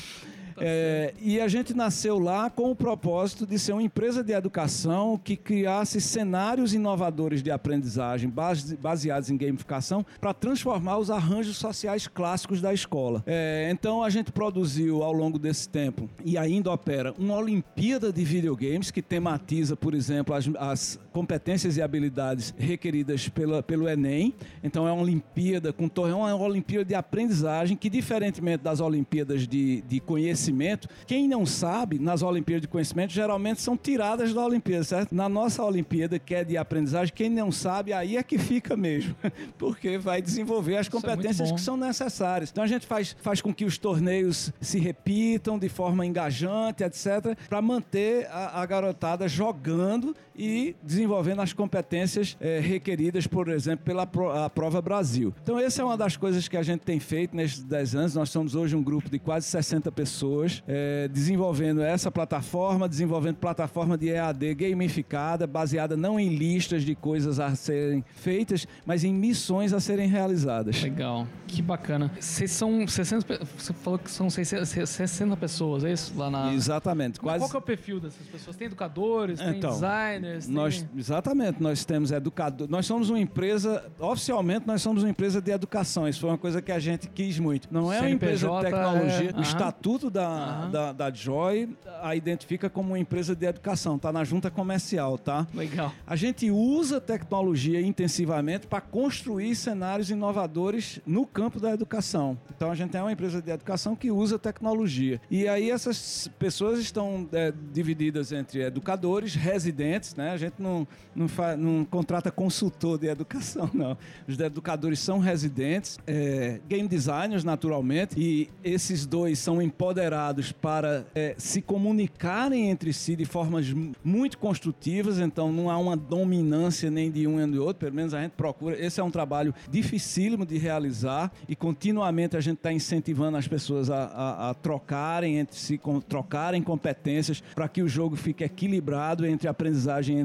Tá 0.55 0.63
é, 0.65 1.13
e 1.21 1.41
a 1.41 1.49
gente 1.49 1.75
nasceu 1.75 2.19
lá 2.19 2.49
com 2.49 2.71
o 2.71 2.77
propósito 2.77 3.47
de 3.47 3.59
ser 3.59 3.73
uma 3.73 3.83
empresa 3.83 4.23
de 4.23 4.33
educação 4.33 5.19
que 5.23 5.37
criasse 5.37 6.01
cenários 6.01 6.73
inovadores 6.73 7.43
de 7.43 7.51
aprendizagem 7.51 8.31
base, 8.31 8.77
baseados 8.77 9.31
em 9.31 9.37
gamificação 9.37 10.07
para 10.21 10.33
transformar 10.33 10.99
os 10.99 11.11
arranjos 11.11 11.57
sociais 11.57 12.07
clássicos 12.07 12.61
da 12.61 12.73
escola. 12.73 13.23
É, 13.27 13.69
então 13.71 14.03
a 14.03 14.11
gente 14.11 14.31
produziu 14.31 15.03
ao 15.03 15.13
longo 15.13 15.39
desse 15.39 15.69
tempo 15.69 16.09
e 16.25 16.39
ainda 16.39 16.71
opera 16.71 17.13
uma 17.19 17.37
Olimpíada 17.37 18.13
de 18.13 18.25
videogames 18.25 18.91
que 18.91 19.03
tematiza, 19.03 19.77
por 19.77 19.93
exemplo, 19.93 20.35
as, 20.35 20.49
as 20.57 21.01
competências 21.13 21.77
e 21.77 21.83
habilidades 21.83 22.55
requeridas 22.57 23.29
pela, 23.29 23.63
pelo 23.63 23.89
Enem. 23.89 24.35
Então 24.63 24.87
é 24.87 24.93
uma 24.93 25.03
Olimpíada 25.03 25.73
com 25.73 25.91
é 26.07 26.15
uma 26.15 26.35
Olimpíada 26.35 26.85
de 26.85 26.95
aprendizagem 26.95 27.77
que, 27.77 27.89
diferentemente 27.89 28.63
das 28.63 28.81
Olimpíadas 28.81 29.47
de, 29.47 29.83
de 29.83 30.01
conhecimento 30.01 30.44
conhecimento, 30.45 30.89
quem 31.07 31.29
não 31.29 31.47
sabe, 31.47 31.99
nas 31.99 32.23
Olimpíadas 32.23 32.63
de 32.63 32.69
Conhecimento, 32.69 33.13
geralmente 33.13 33.61
são 33.61 33.77
tiradas 33.77 34.35
da 34.35 34.45
Olimpíada, 34.45 34.85
certo? 34.85 35.15
Na 35.15 35.29
nossa 35.29 35.63
Olimpíada, 35.63 36.19
que 36.19 36.35
é 36.35 36.45
de 36.45 36.57
aprendizagem, 36.57 37.15
quem 37.15 37.31
não 37.31 37.51
sabe, 37.51 37.93
aí 37.93 38.17
é 38.17 38.23
que 38.23 38.39
fica 38.39 38.77
mesmo, 38.77 39.15
porque 39.59 39.97
vai 39.99 40.21
desenvolver 40.21 40.77
as 40.77 40.87
é 40.87 40.91
competências 40.91 41.51
é 41.51 41.55
que 41.55 41.61
são 41.61 41.77
necessárias. 41.77 42.51
Então 42.51 42.65
a 42.65 42.67
gente 42.67 42.87
faz, 42.87 43.17
faz 43.21 43.41
com 43.41 43.55
que 43.55 43.65
os 43.65 43.79
torneios 43.79 44.53
se 44.61 44.79
repitam 44.79 45.59
de 45.59 45.69
forma 45.69 46.05
engajante, 46.05 46.83
etc., 46.83 47.37
para 47.49 47.63
manter 47.63 48.27
a, 48.31 48.61
a, 48.61 48.67
garotada 48.67 49.29
jogando 49.29 50.15
e 50.37 50.75
desenvolvendo 50.83 51.41
as 51.41 51.53
competências 51.53 52.37
é, 52.41 52.59
requeridas, 52.59 53.27
por 53.27 53.49
exemplo, 53.49 53.85
pela 53.85 54.07
pro, 54.07 54.31
a 54.31 54.51
Prova 54.51 54.83
Brasil. 54.83 55.33
Então, 55.43 55.59
essa 55.59 55.83
é 55.83 55.85
uma 55.85 55.97
das 55.97 56.17
coisas 56.17 56.49
que 56.49 56.57
a 56.57 56.63
gente 56.63 56.81
tem 56.81 56.99
feito 56.99 57.37
nesses 57.37 57.63
10 57.63 57.95
anos. 57.95 58.15
Nós 58.15 58.31
somos 58.31 58.55
hoje 58.55 58.75
um 58.75 58.83
grupo 58.83 59.09
de 59.09 59.19
quase 59.19 59.47
60 59.47 59.93
pessoas 59.93 60.34
é, 60.67 61.09
desenvolvendo 61.09 61.83
essa 61.83 62.11
plataforma, 62.11 62.89
desenvolvendo 62.89 63.37
plataforma 63.37 63.97
de 63.97 64.09
EAD 64.11 64.55
gamificada, 64.55 65.47
baseada 65.47 65.97
não 65.97 66.19
em 66.19 66.35
listas 66.35 66.83
de 66.83 66.95
coisas 66.95 67.39
a 67.41 67.55
serem 67.55 68.05
feitas, 68.15 68.67
mas 68.85 69.05
em 69.05 69.13
missões 69.13 69.73
a 69.73 69.81
serem 69.81 70.09
realizadas. 70.09 70.83
Legal, 70.83 71.27
que 71.47 71.63
bacana. 71.63 72.11
Vocês 72.19 72.51
são 72.51 72.87
60, 72.87 73.41
você 73.57 73.73
falou 73.73 73.99
que 73.99 74.11
são 74.11 74.29
60 74.31 75.37
pessoas, 75.37 75.85
é 75.85 75.93
isso? 75.93 76.13
Lá 76.17 76.31
na... 76.31 76.53
Exatamente. 76.53 77.21
Quase... 77.21 77.45
Qual 77.45 77.53
é 77.55 77.59
o 77.59 77.63
perfil 77.63 78.01
dessas 78.01 78.27
pessoas? 78.27 78.57
Tem 78.57 78.67
educadores, 78.67 79.39
tem 79.39 79.59
então, 79.59 79.71
designers? 79.71 80.49
Nós, 80.49 80.83
tem... 80.83 80.89
Exatamente, 80.99 81.63
nós 81.63 81.85
temos 81.85 82.11
educadores. 82.11 82.71
Nós 82.71 82.87
somos 82.87 83.11
uma 83.11 83.19
empresa, 83.19 83.85
oficialmente 83.99 84.67
nós 84.67 84.83
somos 84.83 85.03
uma 85.03 85.11
empresa 85.11 85.41
de 85.41 85.51
educação. 85.51 86.09
Isso 86.09 86.21
foi 86.21 86.31
uma 86.31 86.39
coisa 86.39 86.61
que 86.61 86.73
a 86.73 86.79
gente 86.79 87.09
quis 87.09 87.39
muito. 87.39 87.69
Não 87.71 87.93
é 87.93 88.01
CNPJ, 88.01 88.07
uma 88.07 88.15
empresa 88.15 88.49
de 88.49 88.61
tecnologia. 88.63 89.31
É... 89.35 89.39
O 89.39 89.43
estatuto 89.43 90.11
da 90.11 90.24
da, 90.25 90.65
uhum. 90.65 90.71
da, 90.71 90.93
da, 90.93 91.11
Joy 91.11 91.69
a 92.03 92.17
identifica 92.17 92.71
como 92.71 92.91
uma 92.91 92.99
empresa 92.99 93.35
de 93.37 93.47
educação, 93.47 93.99
tá 93.99 94.13
na 94.13 94.25
junta 94.25 94.51
comercial, 94.51 95.19
tá? 95.19 95.47
Legal. 95.55 95.93
A 96.07 96.17
gente 96.17 96.51
usa 96.51 97.01
tecnologia 97.01 97.81
intensivamente 97.81 98.67
para 98.67 98.81
construir 98.81 99.55
cenários 99.55 100.11
inovadores 100.11 101.01
no 101.07 101.27
campo 101.27 101.61
da 101.61 101.73
educação. 101.73 102.39
Então 102.55 102.71
a 102.71 102.75
gente 102.75 102.97
é 102.97 103.01
uma 103.01 103.13
empresa 103.13 103.41
de 103.41 103.51
educação 103.51 103.95
que 103.95 104.11
usa 104.11 104.39
tecnologia. 104.39 105.21
E 105.31 105.47
aí 105.47 105.71
essas 105.71 106.29
pessoas 106.39 106.79
estão 106.79 107.29
é, 107.33 107.53
divididas 107.73 108.33
entre 108.33 108.63
educadores, 108.63 109.35
residentes, 109.35 110.15
né? 110.15 110.31
A 110.31 110.37
gente 110.37 110.55
não, 110.59 110.87
não, 111.15 111.29
fa, 111.29 111.57
não 111.57 111.85
contrata 111.85 112.31
consultor 112.31 112.99
de 112.99 113.09
educação, 113.09 113.71
não. 113.73 113.97
Os 114.27 114.39
educadores 114.39 114.99
são 115.01 115.19
residentes, 115.19 115.99
é, 116.07 116.61
game 116.69 116.89
designers, 116.89 117.45
naturalmente, 117.45 118.19
e 118.19 118.51
esses 118.63 119.07
dois 119.07 119.39
são 119.39 119.61
empoderados 119.61 120.14
liberados 120.15 120.53
para 120.53 121.05
é, 121.15 121.35
se 121.37 121.61
comunicarem 121.61 122.71
entre 122.71 122.93
si 122.93 123.17
de 123.17 123.25
formas 123.25 123.67
muito 124.05 124.39
construtivas, 124.39 125.19
então 125.19 125.53
não 125.53 125.69
há 125.69 125.77
uma 125.77 125.97
dominância 125.97 126.91
nem 126.91 127.11
de 127.11 127.27
um 127.27 127.37
nem 127.37 127.51
do 127.51 127.63
outro, 127.63 127.81
pelo 127.81 127.95
menos 127.95 128.15
a 128.15 128.23
gente 128.23 128.33
procura. 128.33 128.79
Esse 128.79 129.01
é 129.01 129.05
um 129.05 129.11
trabalho 129.11 129.53
dificílimo 129.69 130.47
de 130.47 130.57
realizar 130.57 131.33
e 131.49 131.57
continuamente 131.57 132.37
a 132.37 132.41
gente 132.41 132.59
está 132.59 132.73
incentivando 132.73 133.37
as 133.37 133.49
pessoas 133.49 133.91
a, 133.91 134.05
a, 134.05 134.51
a, 134.51 134.55
trocarem 134.55 135.39
entre 135.39 135.57
si, 135.57 135.77
com, 135.77 136.01
trocarem 136.01 136.63
competências 136.63 137.43
para 137.55 137.69
que 137.69 137.83
o 137.83 137.89
jogo 137.89 138.15
fique 138.15 138.45
equilibrado 138.45 139.27
entre 139.27 139.49
aprendizagem 139.49 140.17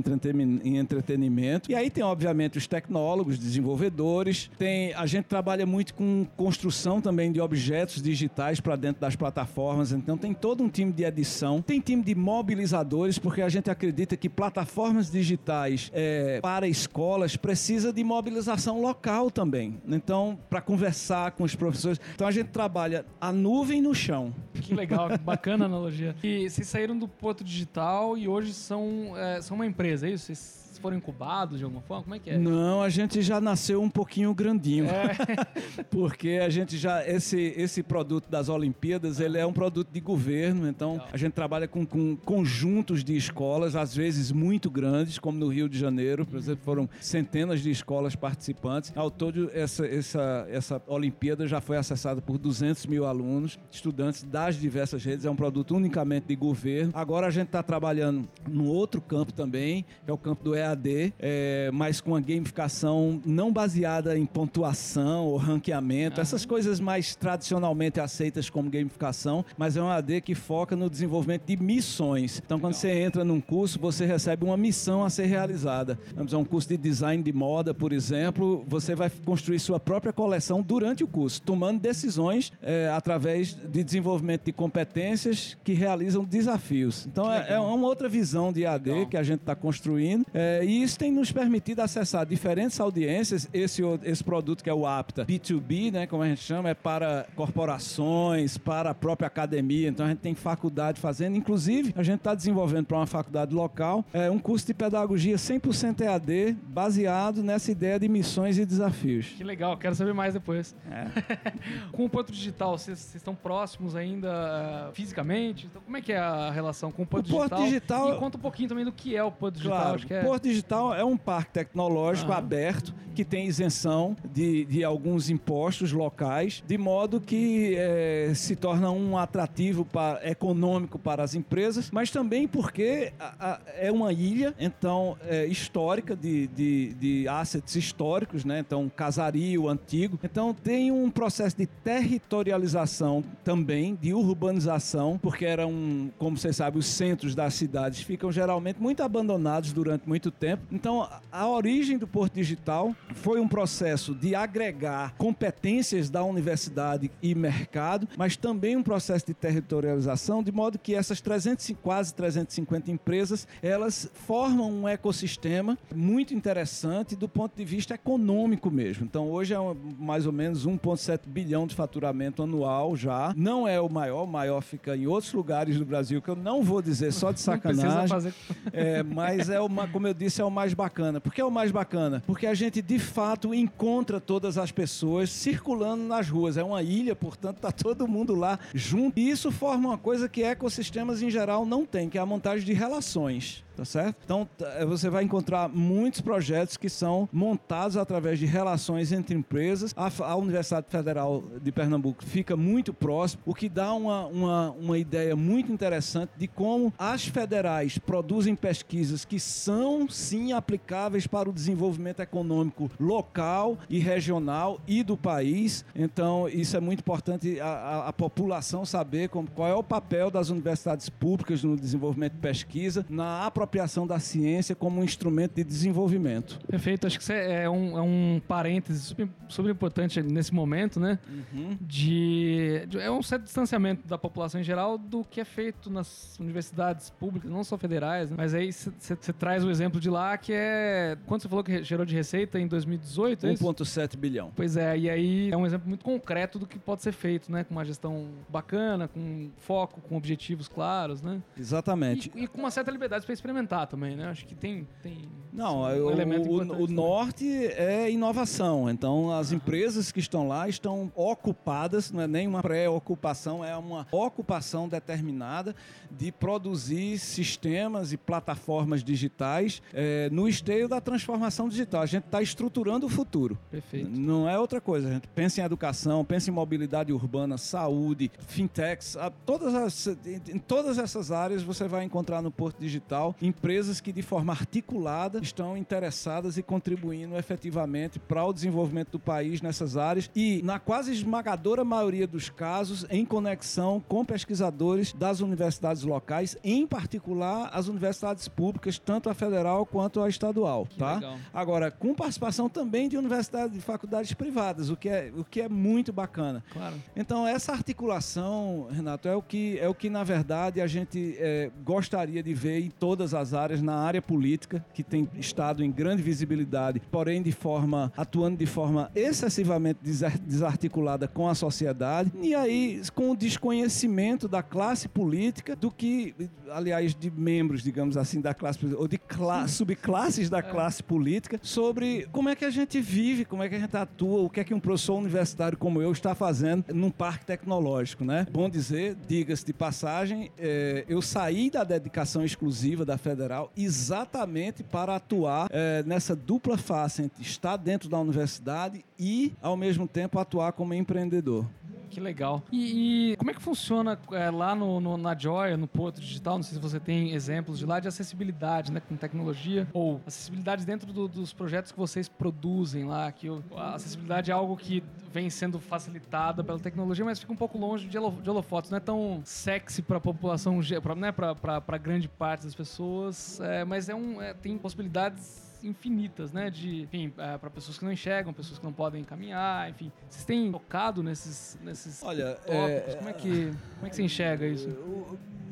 e 0.63 0.77
entretenimento. 0.77 1.71
E 1.71 1.75
aí 1.75 1.89
tem, 1.89 2.03
obviamente, 2.03 2.57
os 2.57 2.67
tecnólogos, 2.67 3.39
desenvolvedores, 3.39 4.51
tem, 4.57 4.93
a 4.93 5.05
gente 5.05 5.25
trabalha 5.25 5.65
muito 5.65 5.93
com 5.93 6.27
construção 6.37 7.01
também 7.01 7.31
de 7.31 7.41
objetos 7.41 8.01
digitais 8.01 8.59
para 8.59 8.75
dentro 8.75 9.01
das 9.01 9.15
plataformas, 9.15 9.78
então 9.91 10.17
tem 10.17 10.33
todo 10.33 10.63
um 10.63 10.69
time 10.69 10.91
de 10.91 11.03
edição, 11.03 11.61
tem 11.61 11.79
time 11.79 12.03
de 12.03 12.13
mobilizadores, 12.13 13.17
porque 13.17 13.41
a 13.41 13.49
gente 13.49 13.69
acredita 13.69 14.17
que 14.17 14.29
plataformas 14.29 15.09
digitais 15.09 15.89
é, 15.93 16.39
para 16.41 16.67
escolas 16.67 17.35
precisa 17.35 17.91
de 17.93 18.03
mobilização 18.03 18.81
local 18.81 19.31
também. 19.31 19.81
Então, 19.87 20.37
para 20.49 20.61
conversar 20.61 21.31
com 21.31 21.43
os 21.43 21.55
professores. 21.55 21.99
Então 22.13 22.27
a 22.27 22.31
gente 22.31 22.47
trabalha 22.47 23.05
a 23.19 23.31
nuvem 23.31 23.81
no 23.81 23.95
chão. 23.95 24.33
Que 24.53 24.73
legal, 24.73 25.09
bacana 25.23 25.65
a 25.65 25.67
analogia. 25.67 26.15
E 26.21 26.49
vocês 26.49 26.67
saíram 26.67 26.97
do 26.97 27.07
Porto 27.07 27.43
Digital 27.43 28.17
e 28.17 28.27
hoje 28.27 28.53
são, 28.53 29.13
é, 29.15 29.41
são 29.41 29.55
uma 29.55 29.65
empresa, 29.65 30.07
é 30.07 30.11
isso? 30.11 30.25
Vocês 30.25 30.58
foram 30.79 30.97
incubados 30.97 31.59
de 31.59 31.63
alguma 31.63 31.81
forma? 31.81 32.03
Como 32.03 32.15
é 32.15 32.19
que 32.19 32.29
é? 32.29 32.37
Não, 32.37 32.81
a 32.81 32.89
gente 32.89 33.21
já 33.21 33.39
nasceu 33.39 33.81
um 33.81 33.89
pouquinho 33.89 34.33
grandinho. 34.33 34.85
É. 34.85 35.15
Porque 35.89 36.39
a 36.43 36.49
gente 36.49 36.77
já. 36.77 37.05
Esse, 37.07 37.53
esse 37.57 37.83
produto 37.83 38.29
das 38.29 38.49
Olimpíadas, 38.49 39.19
ele 39.19 39.37
é 39.37 39.45
um 39.45 39.53
produto 39.53 39.89
de 39.91 39.99
governo, 39.99 40.67
então 40.67 40.93
Legal. 40.93 41.07
a 41.11 41.17
gente 41.17 41.33
trabalha 41.33 41.67
com, 41.67 41.85
com 41.85 42.15
conjuntos 42.15 43.03
de 43.03 43.15
escolas, 43.15 43.75
às 43.75 43.95
vezes 43.95 44.31
muito 44.31 44.69
grandes, 44.69 45.17
como 45.17 45.37
no 45.37 45.47
Rio 45.47 45.67
de 45.67 45.77
Janeiro, 45.77 46.25
por 46.25 46.37
exemplo, 46.37 46.63
foram 46.63 46.89
centenas 46.99 47.61
de 47.61 47.69
escolas 47.69 48.15
participantes. 48.15 48.91
Ao 48.95 49.11
todo, 49.11 49.49
essa, 49.53 49.85
essa, 49.85 50.47
essa 50.49 50.81
Olimpíada 50.87 51.47
já 51.47 51.61
foi 51.61 51.77
acessada 51.77 52.21
por 52.21 52.37
200 52.37 52.85
mil 52.85 53.05
alunos, 53.05 53.59
estudantes 53.71 54.23
das 54.23 54.55
diversas 54.55 55.03
redes, 55.03 55.25
é 55.25 55.29
um 55.29 55.35
produto 55.35 55.75
unicamente 55.75 56.27
de 56.27 56.35
governo. 56.35 56.91
Agora 56.95 57.27
a 57.27 57.31
gente 57.31 57.47
está 57.47 57.63
trabalhando 57.63 58.27
no 58.47 58.65
outro 58.65 59.01
campo 59.01 59.33
também, 59.33 59.85
que 60.03 60.09
é 60.09 60.13
o 60.13 60.17
campo 60.17 60.43
do 60.43 60.55
EA 60.55 60.68
EAD, 60.69 61.13
é, 61.19 61.69
mas 61.73 62.01
com 62.01 62.15
a 62.15 62.19
gamificação 62.19 63.21
não 63.25 63.51
baseada 63.51 64.17
em 64.17 64.25
pontuação 64.25 65.27
ou 65.27 65.37
ranqueamento, 65.37 66.17
uhum. 66.17 66.21
essas 66.21 66.45
coisas 66.45 66.79
mais 66.79 67.15
tradicionalmente 67.15 67.99
aceitas 67.99 68.49
como 68.49 68.69
gamificação, 68.69 69.45
mas 69.57 69.75
é 69.77 69.81
um 69.81 69.89
EAD 69.89 70.21
que 70.21 70.35
foca 70.35 70.75
no 70.75 70.89
desenvolvimento 70.89 71.45
de 71.45 71.57
missões. 71.57 72.41
Então, 72.45 72.59
quando 72.59 72.73
você 72.73 72.91
entra 72.91 73.23
num 73.23 73.41
curso, 73.41 73.79
você 73.79 74.05
recebe 74.05 74.45
uma 74.45 74.57
missão 74.57 75.03
a 75.03 75.09
ser 75.09 75.25
realizada. 75.25 75.99
Vamos 76.13 76.27
dizer, 76.27 76.37
um 76.37 76.45
curso 76.45 76.69
de 76.69 76.77
design 76.77 77.21
de 77.23 77.33
moda, 77.33 77.73
por 77.73 77.91
exemplo, 77.91 78.63
você 78.67 78.95
vai 78.95 79.09
construir 79.25 79.59
sua 79.59 79.79
própria 79.79 80.13
coleção 80.13 80.61
durante 80.61 81.03
o 81.03 81.07
curso, 81.07 81.41
tomando 81.41 81.79
decisões 81.79 82.51
é, 82.61 82.89
através 82.89 83.55
de 83.55 83.83
desenvolvimento 83.83 84.45
de 84.45 84.53
competências 84.53 85.57
que 85.63 85.73
realizam 85.73 86.23
desafios. 86.23 87.05
Então, 87.05 87.31
é, 87.31 87.53
é, 87.53 87.59
uma 87.59 87.87
outra 87.87 88.09
visão 88.09 88.51
de 88.51 88.63
EAD 88.63 88.89
Legal. 88.89 89.07
que 89.07 89.17
a 89.17 89.23
gente 89.23 89.41
está 89.41 89.55
construindo. 89.55 90.25
É, 90.59 90.65
e 90.65 90.83
isso 90.83 90.99
tem 90.99 91.11
nos 91.11 91.31
permitido 91.31 91.79
acessar 91.79 92.25
diferentes 92.25 92.79
audiências. 92.79 93.47
Esse, 93.53 93.81
esse 94.03 94.23
produto 94.23 94.63
que 94.63 94.69
é 94.69 94.73
o 94.73 94.85
Apta 94.85 95.25
B2B, 95.25 95.91
né, 95.91 96.07
como 96.07 96.23
a 96.23 96.27
gente 96.27 96.41
chama, 96.41 96.69
é 96.69 96.73
para 96.73 97.25
corporações, 97.35 98.57
para 98.57 98.89
a 98.89 98.93
própria 98.93 99.27
academia. 99.27 99.87
Então 99.87 100.05
a 100.05 100.09
gente 100.09 100.19
tem 100.19 100.35
faculdade 100.35 100.99
fazendo. 100.99 101.37
Inclusive, 101.37 101.93
a 101.95 102.03
gente 102.03 102.17
está 102.17 102.35
desenvolvendo 102.35 102.85
para 102.85 102.97
uma 102.97 103.07
faculdade 103.07 103.53
local 103.53 104.05
é, 104.13 104.29
um 104.29 104.39
curso 104.39 104.67
de 104.67 104.73
pedagogia 104.73 105.35
100% 105.35 106.01
EAD, 106.01 106.57
baseado 106.63 107.41
nessa 107.43 107.71
ideia 107.71 107.99
de 107.99 108.09
missões 108.09 108.57
e 108.57 108.65
desafios. 108.65 109.27
Que 109.37 109.43
legal, 109.43 109.77
quero 109.77 109.95
saber 109.95 110.13
mais 110.13 110.33
depois. 110.33 110.75
É. 110.91 111.07
com 111.91 112.05
o 112.05 112.09
Porto 112.09 112.31
Digital, 112.31 112.77
vocês 112.77 113.15
estão 113.15 113.33
próximos 113.33 113.95
ainda 113.95 114.89
uh, 114.89 114.93
fisicamente? 114.93 115.67
Então, 115.67 115.81
como 115.81 115.95
é 115.95 116.01
que 116.01 116.11
é 116.11 116.17
a 116.17 116.51
relação 116.51 116.91
com 116.91 117.03
o 117.03 117.05
Porto, 117.05 117.27
o 117.27 117.29
Porto 117.29 117.55
Digital? 117.55 118.03
Digital... 118.03 118.15
E 118.15 118.19
conta 118.19 118.37
um 118.37 118.41
pouquinho 118.41 118.69
também 118.69 118.85
do 118.85 118.91
que 118.91 119.15
é 119.15 119.23
o 119.23 119.31
Porto 119.31 119.55
Digital. 119.55 119.79
Claro, 119.79 120.01
é... 120.09 120.23
Porto 120.23 120.48
Digital 120.49 120.93
é 120.95 121.03
um 121.03 121.15
parque 121.15 121.51
tecnológico 121.53 122.31
aberto 122.31 122.93
que 123.19 123.25
tem 123.25 123.47
isenção 123.47 124.15
de, 124.33 124.63
de 124.63 124.81
alguns 124.81 125.29
impostos 125.29 125.91
locais, 125.91 126.63
de 126.65 126.77
modo 126.77 127.19
que 127.19 127.75
é, 127.77 128.31
se 128.33 128.55
torna 128.55 128.89
um 128.91 129.17
atrativo 129.17 129.83
para, 129.83 130.25
econômico 130.25 130.97
para 130.97 131.21
as 131.21 131.35
empresas, 131.35 131.91
mas 131.91 132.11
também 132.11 132.47
porque 132.47 133.11
a, 133.19 133.51
a, 133.51 133.59
é 133.75 133.91
uma 133.91 134.13
ilha, 134.13 134.55
então, 134.57 135.17
é, 135.27 135.45
histórica 135.45 136.15
de, 136.15 136.47
de, 136.47 136.93
de 136.93 137.27
assets 137.27 137.75
históricos, 137.75 138.45
né? 138.45 138.59
Então, 138.59 138.89
casario 138.95 139.67
antigo. 139.67 140.17
Então, 140.23 140.53
tem 140.53 140.89
um 140.89 141.11
processo 141.11 141.57
de 141.57 141.65
territorialização 141.65 143.21
também, 143.43 143.97
de 144.01 144.13
urbanização, 144.13 145.19
porque 145.21 145.43
eram, 145.43 146.09
como 146.17 146.37
vocês 146.37 146.55
sabem, 146.55 146.79
os 146.79 146.85
centros 146.85 147.35
das 147.35 147.53
cidades 147.53 148.01
ficam 148.01 148.31
geralmente 148.31 148.79
muito 148.79 149.03
abandonados 149.03 149.73
durante 149.73 150.07
muito 150.07 150.31
tempo. 150.39 150.63
Então, 150.71 151.07
a 151.31 151.47
origem 151.47 151.97
do 151.97 152.07
Porto 152.07 152.33
Digital 152.33 152.95
foi 153.15 153.39
um 153.39 153.47
processo 153.47 154.15
de 154.15 154.33
agregar 154.33 155.13
competências 155.17 156.09
da 156.09 156.23
universidade 156.23 157.11
e 157.21 157.35
mercado, 157.35 158.07
mas 158.17 158.37
também 158.37 158.75
um 158.75 158.83
processo 158.83 159.25
de 159.25 159.33
territorialização, 159.33 160.41
de 160.41 160.51
modo 160.51 160.79
que 160.79 160.95
essas 160.95 161.19
300, 161.19 161.73
quase 161.81 162.13
350 162.13 162.91
empresas, 162.91 163.47
elas 163.61 164.09
formam 164.13 164.71
um 164.71 164.87
ecossistema 164.87 165.77
muito 165.93 166.33
interessante 166.33 167.15
do 167.15 167.27
ponto 167.27 167.55
de 167.55 167.65
vista 167.65 167.93
econômico 167.93 168.71
mesmo. 168.71 169.05
Então, 169.05 169.29
hoje 169.29 169.53
é 169.53 169.57
mais 169.97 170.25
ou 170.25 170.31
menos 170.31 170.65
1,7 170.65 171.21
bilhão 171.25 171.67
de 171.67 171.75
faturamento 171.75 172.43
anual 172.43 172.95
já. 172.95 173.33
Não 173.35 173.67
é 173.67 173.79
o 173.79 173.89
maior, 173.89 174.23
o 174.23 174.27
maior 174.27 174.61
fica 174.61 174.95
em 174.95 175.05
outros 175.07 175.33
lugares 175.33 175.77
do 175.77 175.85
Brasil, 175.85 176.21
que 176.21 176.29
eu 176.29 176.35
não 176.35 176.63
vou 176.63 176.81
dizer 176.81 177.11
só 177.11 177.31
de 177.31 177.41
sacanagem. 177.41 178.33
É, 178.71 179.03
mas 179.03 179.49
é 179.49 179.59
uma, 179.59 179.87
como 179.87 180.07
eu 180.07 180.13
disse, 180.13 180.28
isso 180.29 180.41
é 180.41 180.45
o 180.45 180.51
mais 180.51 180.73
bacana. 180.73 181.19
Por 181.19 181.33
que 181.33 181.41
é 181.41 181.45
o 181.45 181.51
mais 181.51 181.71
bacana? 181.71 182.23
Porque 182.25 182.45
a 182.45 182.53
gente 182.53 182.81
de 182.81 182.99
fato 182.99 183.53
encontra 183.53 184.19
todas 184.19 184.57
as 184.57 184.71
pessoas 184.71 185.29
circulando 185.31 186.03
nas 186.03 186.29
ruas. 186.29 186.55
É 186.55 186.63
uma 186.63 186.81
ilha, 186.81 187.15
portanto, 187.15 187.57
está 187.57 187.71
todo 187.71 188.07
mundo 188.07 188.35
lá 188.35 188.57
junto. 188.73 189.19
E 189.19 189.29
isso 189.29 189.51
forma 189.51 189.89
uma 189.89 189.97
coisa 189.97 190.29
que 190.29 190.43
ecossistemas 190.43 191.21
em 191.21 191.29
geral 191.29 191.65
não 191.65 191.85
têm, 191.85 192.09
que 192.09 192.17
é 192.17 192.21
a 192.21 192.25
montagem 192.25 192.65
de 192.65 192.73
relações 192.73 193.63
tá 193.79 193.85
certo? 193.85 194.17
Então 194.25 194.47
eh, 194.59 194.85
você 194.85 195.09
vai 195.09 195.23
encontrar 195.23 195.69
muitos 195.69 196.19
projetos 196.19 196.75
que 196.75 196.89
são 196.89 197.29
montados 197.31 197.95
através 197.95 198.37
de 198.37 198.45
relações 198.45 199.13
entre 199.13 199.33
empresas. 199.33 199.93
A, 199.95 200.11
a 200.25 200.35
Universidade 200.35 200.87
Federal 200.89 201.41
de 201.61 201.71
Pernambuco 201.71 202.25
fica 202.25 202.57
muito 202.57 202.93
próximo, 202.93 203.41
o 203.45 203.55
que 203.55 203.69
dá 203.69 203.93
uma, 203.93 204.25
uma, 204.25 204.71
uma 204.71 204.97
ideia 204.97 205.33
muito 205.33 205.71
interessante 205.71 206.31
de 206.37 206.45
como 206.45 206.93
as 206.99 207.25
federais 207.25 207.97
produzem 207.97 208.53
pesquisas 208.53 209.23
que 209.23 209.39
são 209.39 210.09
sim 210.09 210.51
aplicáveis 210.51 211.25
para 211.25 211.49
o 211.49 211.53
desenvolvimento 211.53 212.19
econômico 212.19 212.91
local 212.99 213.77
e 213.89 213.97
regional 213.97 214.81
e 214.85 215.03
do 215.03 215.15
país. 215.15 215.85
Então 215.95 216.49
isso 216.49 216.75
é 216.75 216.81
muito 216.81 216.99
importante 216.99 217.61
a, 217.61 217.65
a, 217.65 218.07
a 218.09 218.13
população 218.13 218.83
saber 218.83 219.29
como, 219.29 219.49
qual 219.51 219.69
é 219.69 219.73
o 219.73 219.83
papel 219.83 220.29
das 220.29 220.49
universidades 220.49 221.07
públicas 221.07 221.63
no 221.63 221.77
desenvolvimento 221.77 222.33
de 222.33 222.39
pesquisa, 222.39 223.05
na 223.09 223.45
apropriação 223.45 223.68
apropriação 223.69 224.07
da 224.07 224.19
ciência 224.19 224.75
como 224.75 224.99
um 224.99 225.03
instrumento 225.03 225.53
de 225.53 225.63
desenvolvimento. 225.63 226.59
Perfeito, 226.67 227.05
acho 227.05 227.17
que 227.17 227.23
isso 227.23 227.31
é 227.31 227.69
um, 227.69 227.97
é 227.97 228.01
um 228.01 228.41
parêntese 228.47 228.99
super, 228.99 229.29
super, 229.47 229.69
importante 229.69 230.21
nesse 230.21 230.53
momento, 230.53 230.99
né? 230.99 231.19
Uhum. 231.29 231.77
De, 231.79 232.85
de, 232.87 232.99
é 232.99 233.11
um 233.11 233.21
certo 233.21 233.43
distanciamento 233.43 234.07
da 234.07 234.17
população 234.17 234.59
em 234.59 234.63
geral 234.63 234.97
do 234.97 235.23
que 235.23 235.39
é 235.39 235.45
feito 235.45 235.89
nas 235.89 236.37
universidades 236.39 237.11
públicas, 237.11 237.49
não 237.49 237.63
só 237.63 237.77
federais, 237.77 238.31
né? 238.31 238.35
mas 238.37 238.53
aí 238.53 238.71
você 238.73 239.33
traz 239.33 239.63
o 239.63 239.69
exemplo 239.69 239.99
de 239.99 240.09
lá 240.09 240.37
que 240.37 240.51
é. 240.51 241.17
Quanto 241.27 241.43
você 241.43 241.49
falou 241.49 241.63
que 241.63 241.83
gerou 241.83 242.05
de 242.05 242.15
receita 242.15 242.59
em 242.59 242.67
2018? 242.67 243.45
1,7 243.47 244.13
é 244.13 244.17
bilhão. 244.17 244.51
Pois 244.55 244.75
é, 244.75 244.97
e 244.97 245.09
aí 245.09 245.51
é 245.51 245.57
um 245.57 245.65
exemplo 245.65 245.87
muito 245.87 246.03
concreto 246.03 246.57
do 246.57 246.65
que 246.65 246.79
pode 246.79 247.03
ser 247.03 247.11
feito, 247.11 247.51
né? 247.51 247.63
Com 247.63 247.75
uma 247.75 247.85
gestão 247.85 248.29
bacana, 248.49 249.07
com 249.07 249.49
foco, 249.57 250.01
com 250.01 250.17
objetivos 250.17 250.67
claros, 250.67 251.21
né? 251.21 251.41
Exatamente. 251.57 252.31
E, 252.35 252.43
e 252.43 252.47
com 252.47 252.57
uma 252.57 252.71
certa 252.71 252.89
liberdade 252.89 253.25
para 253.25 253.33
experimentar 253.33 253.58
implementar 253.59 253.87
também, 253.87 254.15
né? 254.15 254.27
Acho 254.27 254.45
que 254.45 254.55
tem. 254.55 254.87
tem 255.03 255.29
não, 255.51 255.81
um 255.81 255.85
o, 255.85 256.81
o, 256.81 256.83
o 256.83 256.87
norte 256.87 257.45
é 257.47 258.09
inovação. 258.09 258.89
Então, 258.89 259.31
as 259.31 259.51
empresas 259.51 260.11
que 260.11 260.19
estão 260.19 260.47
lá 260.47 260.69
estão 260.69 261.11
ocupadas, 261.15 262.11
não 262.11 262.21
é 262.21 262.27
nem 262.27 262.47
uma 262.47 262.61
pré-ocupação, 262.61 263.65
é 263.65 263.75
uma 263.75 264.07
ocupação 264.11 264.87
determinada 264.87 265.75
de 266.11 266.31
produzir 266.31 267.17
sistemas 267.17 268.13
e 268.13 268.17
plataformas 268.17 269.03
digitais 269.03 269.81
é, 269.93 270.29
no 270.31 270.47
esteio 270.47 270.87
da 270.87 271.01
transformação 271.01 271.67
digital. 271.67 272.03
A 272.03 272.05
gente 272.05 272.25
está 272.25 272.41
estruturando 272.41 273.07
o 273.07 273.09
futuro. 273.09 273.57
Perfeito. 273.71 274.09
Não 274.09 274.47
é 274.47 274.57
outra 274.57 274.79
coisa. 274.79 275.09
A 275.09 275.13
gente 275.13 275.27
pensa 275.29 275.61
em 275.61 275.63
educação, 275.63 276.23
pensa 276.23 276.49
em 276.49 276.53
mobilidade 276.53 277.11
urbana, 277.11 277.57
saúde, 277.57 278.31
fintechs, 278.47 279.17
todas 279.45 279.73
as, 279.73 280.07
em 280.47 280.59
todas 280.59 280.97
essas 280.99 281.31
áreas 281.31 281.63
você 281.63 281.87
vai 281.87 282.03
encontrar 282.03 282.41
no 282.41 282.51
Porto 282.51 282.79
Digital 282.79 283.35
empresas 283.41 284.01
que 284.01 284.11
de 284.11 284.21
forma 284.21 284.53
articulada 284.53 285.39
estão 285.39 285.77
interessadas 285.77 286.57
e 286.57 286.63
contribuindo 286.63 287.35
efetivamente 287.35 288.19
para 288.19 288.45
o 288.45 288.53
desenvolvimento 288.53 289.11
do 289.11 289.19
país 289.19 289.61
nessas 289.61 289.97
áreas 289.97 290.29
e, 290.35 290.61
na 290.63 290.79
quase 290.79 291.11
esmagadora 291.11 291.83
maioria 291.83 292.27
dos 292.27 292.49
casos, 292.49 293.05
em 293.09 293.25
conexão 293.25 294.03
com 294.07 294.25
pesquisadores 294.25 295.13
das 295.13 295.39
universidades 295.39 296.03
locais, 296.03 296.57
em 296.63 296.85
particular 296.85 297.69
as 297.73 297.87
universidades 297.87 298.47
públicas, 298.47 298.99
tanto 298.99 299.29
a 299.29 299.33
federal 299.33 299.85
quanto 299.85 300.21
a 300.21 300.29
estadual. 300.29 300.85
Que 300.85 300.97
tá? 300.97 301.15
Legal. 301.15 301.37
Agora, 301.53 301.91
com 301.91 302.13
participação 302.13 302.69
também 302.69 303.07
de 303.07 303.17
universidades 303.17 303.77
e 303.77 303.81
faculdades 303.81 304.33
privadas, 304.33 304.89
o 304.89 304.95
que 304.95 305.09
é, 305.09 305.31
o 305.35 305.43
que 305.43 305.61
é 305.61 305.69
muito 305.69 306.11
bacana. 306.11 306.63
Claro. 306.71 306.95
Então, 307.15 307.47
essa 307.47 307.71
articulação, 307.71 308.87
Renato, 308.91 309.27
é 309.27 309.35
o 309.35 309.41
que, 309.41 309.77
é 309.79 309.87
o 309.87 309.93
que 309.93 310.09
na 310.09 310.23
verdade, 310.23 310.81
a 310.81 310.87
gente 310.87 311.35
é, 311.37 311.71
gostaria 311.83 312.41
de 312.43 312.53
ver 312.53 312.79
em 312.79 312.89
todas 312.89 313.28
as 313.33 313.53
áreas, 313.53 313.81
na 313.81 313.95
área 313.95 314.21
política, 314.21 314.85
que 314.93 315.03
tem 315.03 315.27
estado 315.37 315.83
em 315.83 315.91
grande 315.91 316.21
visibilidade, 316.21 317.01
porém 317.11 317.41
de 317.41 317.51
forma 317.51 318.11
atuando 318.15 318.57
de 318.57 318.65
forma 318.65 319.11
excessivamente 319.15 319.99
desarticulada 320.45 321.27
com 321.27 321.47
a 321.47 321.55
sociedade 321.55 322.31
e 322.41 322.53
aí 322.55 323.01
com 323.13 323.31
o 323.31 323.35
desconhecimento 323.35 324.47
da 324.47 324.61
classe 324.61 325.07
política 325.07 325.75
do 325.75 325.91
que, 325.91 326.35
aliás, 326.71 327.15
de 327.15 327.29
membros, 327.29 327.81
digamos 327.81 328.17
assim, 328.17 328.41
da 328.41 328.53
classe 328.53 328.79
ou 328.95 329.07
de 329.07 329.19
subclasses 329.67 330.49
da 330.49 330.59
é. 330.59 330.61
classe 330.61 331.03
política 331.03 331.59
sobre 331.61 332.27
como 332.31 332.49
é 332.49 332.55
que 332.55 332.65
a 332.65 332.69
gente 332.69 332.99
vive, 332.99 333.45
como 333.45 333.63
é 333.63 333.69
que 333.69 333.75
a 333.75 333.79
gente 333.79 333.95
atua, 333.95 334.41
o 334.41 334.49
que 334.49 334.59
é 334.59 334.63
que 334.63 334.73
um 334.73 334.79
professor 334.79 335.15
universitário 335.15 335.77
como 335.77 336.01
eu 336.01 336.11
está 336.11 336.35
fazendo 336.35 336.85
num 336.93 337.09
parque 337.09 337.45
tecnológico, 337.45 338.23
né? 338.23 338.45
Bom 338.51 338.69
dizer, 338.69 339.15
diga-se 339.27 339.65
de 339.65 339.73
passagem, 339.73 340.51
é, 340.57 341.05
eu 341.07 341.21
saí 341.21 341.69
da 341.69 341.83
dedicação 341.83 342.43
exclusiva 342.43 343.05
da 343.05 343.17
federal 343.19 343.71
exatamente 343.77 344.83
para 344.83 345.15
atuar 345.15 345.67
é, 345.71 346.03
nessa 346.03 346.35
dupla 346.35 346.77
face 346.77 347.23
entre 347.23 347.41
estar 347.41 347.77
dentro 347.77 348.09
da 348.09 348.17
universidade 348.17 349.03
e, 349.19 349.53
ao 349.61 349.77
mesmo 349.77 350.07
tempo, 350.07 350.39
atuar 350.39 350.71
como 350.71 350.93
empreendedor. 350.93 351.65
Que 352.09 352.19
legal. 352.19 352.63
E, 352.71 353.31
e 353.31 353.37
como 353.37 353.51
é 353.51 353.53
que 353.53 353.61
funciona 353.61 354.17
é, 354.31 354.49
lá 354.49 354.75
no, 354.75 354.99
no, 354.99 355.17
na 355.17 355.37
Joy, 355.37 355.75
no 355.77 355.87
Porto 355.87 356.19
Digital? 356.19 356.57
Não 356.57 356.63
sei 356.63 356.75
se 356.75 356.79
você 356.79 356.99
tem 356.99 357.33
exemplos 357.33 357.79
de 357.79 357.85
lá 357.85 357.99
de 357.99 358.07
acessibilidade, 358.07 358.91
né, 358.91 358.99
com 358.99 359.15
tecnologia 359.15 359.87
ou 359.93 360.21
acessibilidade 360.25 360.85
dentro 360.85 361.11
do, 361.13 361.27
dos 361.27 361.53
projetos 361.53 361.91
que 361.91 361.97
vocês 361.97 362.27
produzem 362.27 363.05
lá. 363.05 363.31
Que 363.31 363.47
a 363.75 363.95
acessibilidade 363.95 364.51
é 364.51 364.53
algo 364.53 364.75
que 364.75 365.03
vem 365.31 365.49
sendo 365.49 365.79
facilitada 365.79 366.63
pela 366.63 366.79
tecnologia, 366.79 367.23
mas 367.23 367.39
fica 367.39 367.53
um 367.53 367.55
pouco 367.55 367.77
longe 367.77 368.07
de, 368.07 368.17
holofotes. 368.17 368.89
Não 368.89 368.97
é 368.97 369.01
tão 369.01 369.41
sexy 369.45 370.01
para 370.01 370.17
a 370.17 370.21
população, 370.21 370.79
pra, 371.01 371.15
né, 371.15 371.31
para 371.31 371.97
grande 371.97 372.27
parte 372.27 372.63
das 372.63 372.75
pessoas, 372.75 373.59
é, 373.59 373.85
mas 373.85 374.09
é 374.09 374.15
um, 374.15 374.41
é, 374.41 374.53
tem 374.53 374.77
possibilidades 374.77 375.68
infinitas, 375.83 376.51
né? 376.51 376.69
De, 376.69 377.01
enfim, 377.01 377.33
é, 377.37 377.57
para 377.57 377.69
pessoas 377.69 377.97
que 377.97 378.05
não 378.05 378.11
enxergam, 378.11 378.53
pessoas 378.53 378.79
que 378.79 378.85
não 378.85 378.93
podem 378.93 379.23
caminhar, 379.23 379.89
enfim. 379.89 380.11
Vocês 380.29 380.45
têm 380.45 380.71
tocado 380.71 381.23
nesses, 381.23 381.77
nesses 381.83 382.23
Olha, 382.23 382.55
tópicos? 382.55 383.13
É, 383.13 383.15
como, 383.17 383.29
é 383.29 383.33
que, 383.33 383.71
como 383.95 384.07
é 384.07 384.09
que 384.09 384.15
você 384.15 384.23
enxerga 384.23 384.67
isso? 384.67 384.89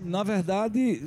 na 0.03 0.23
verdade, 0.23 1.01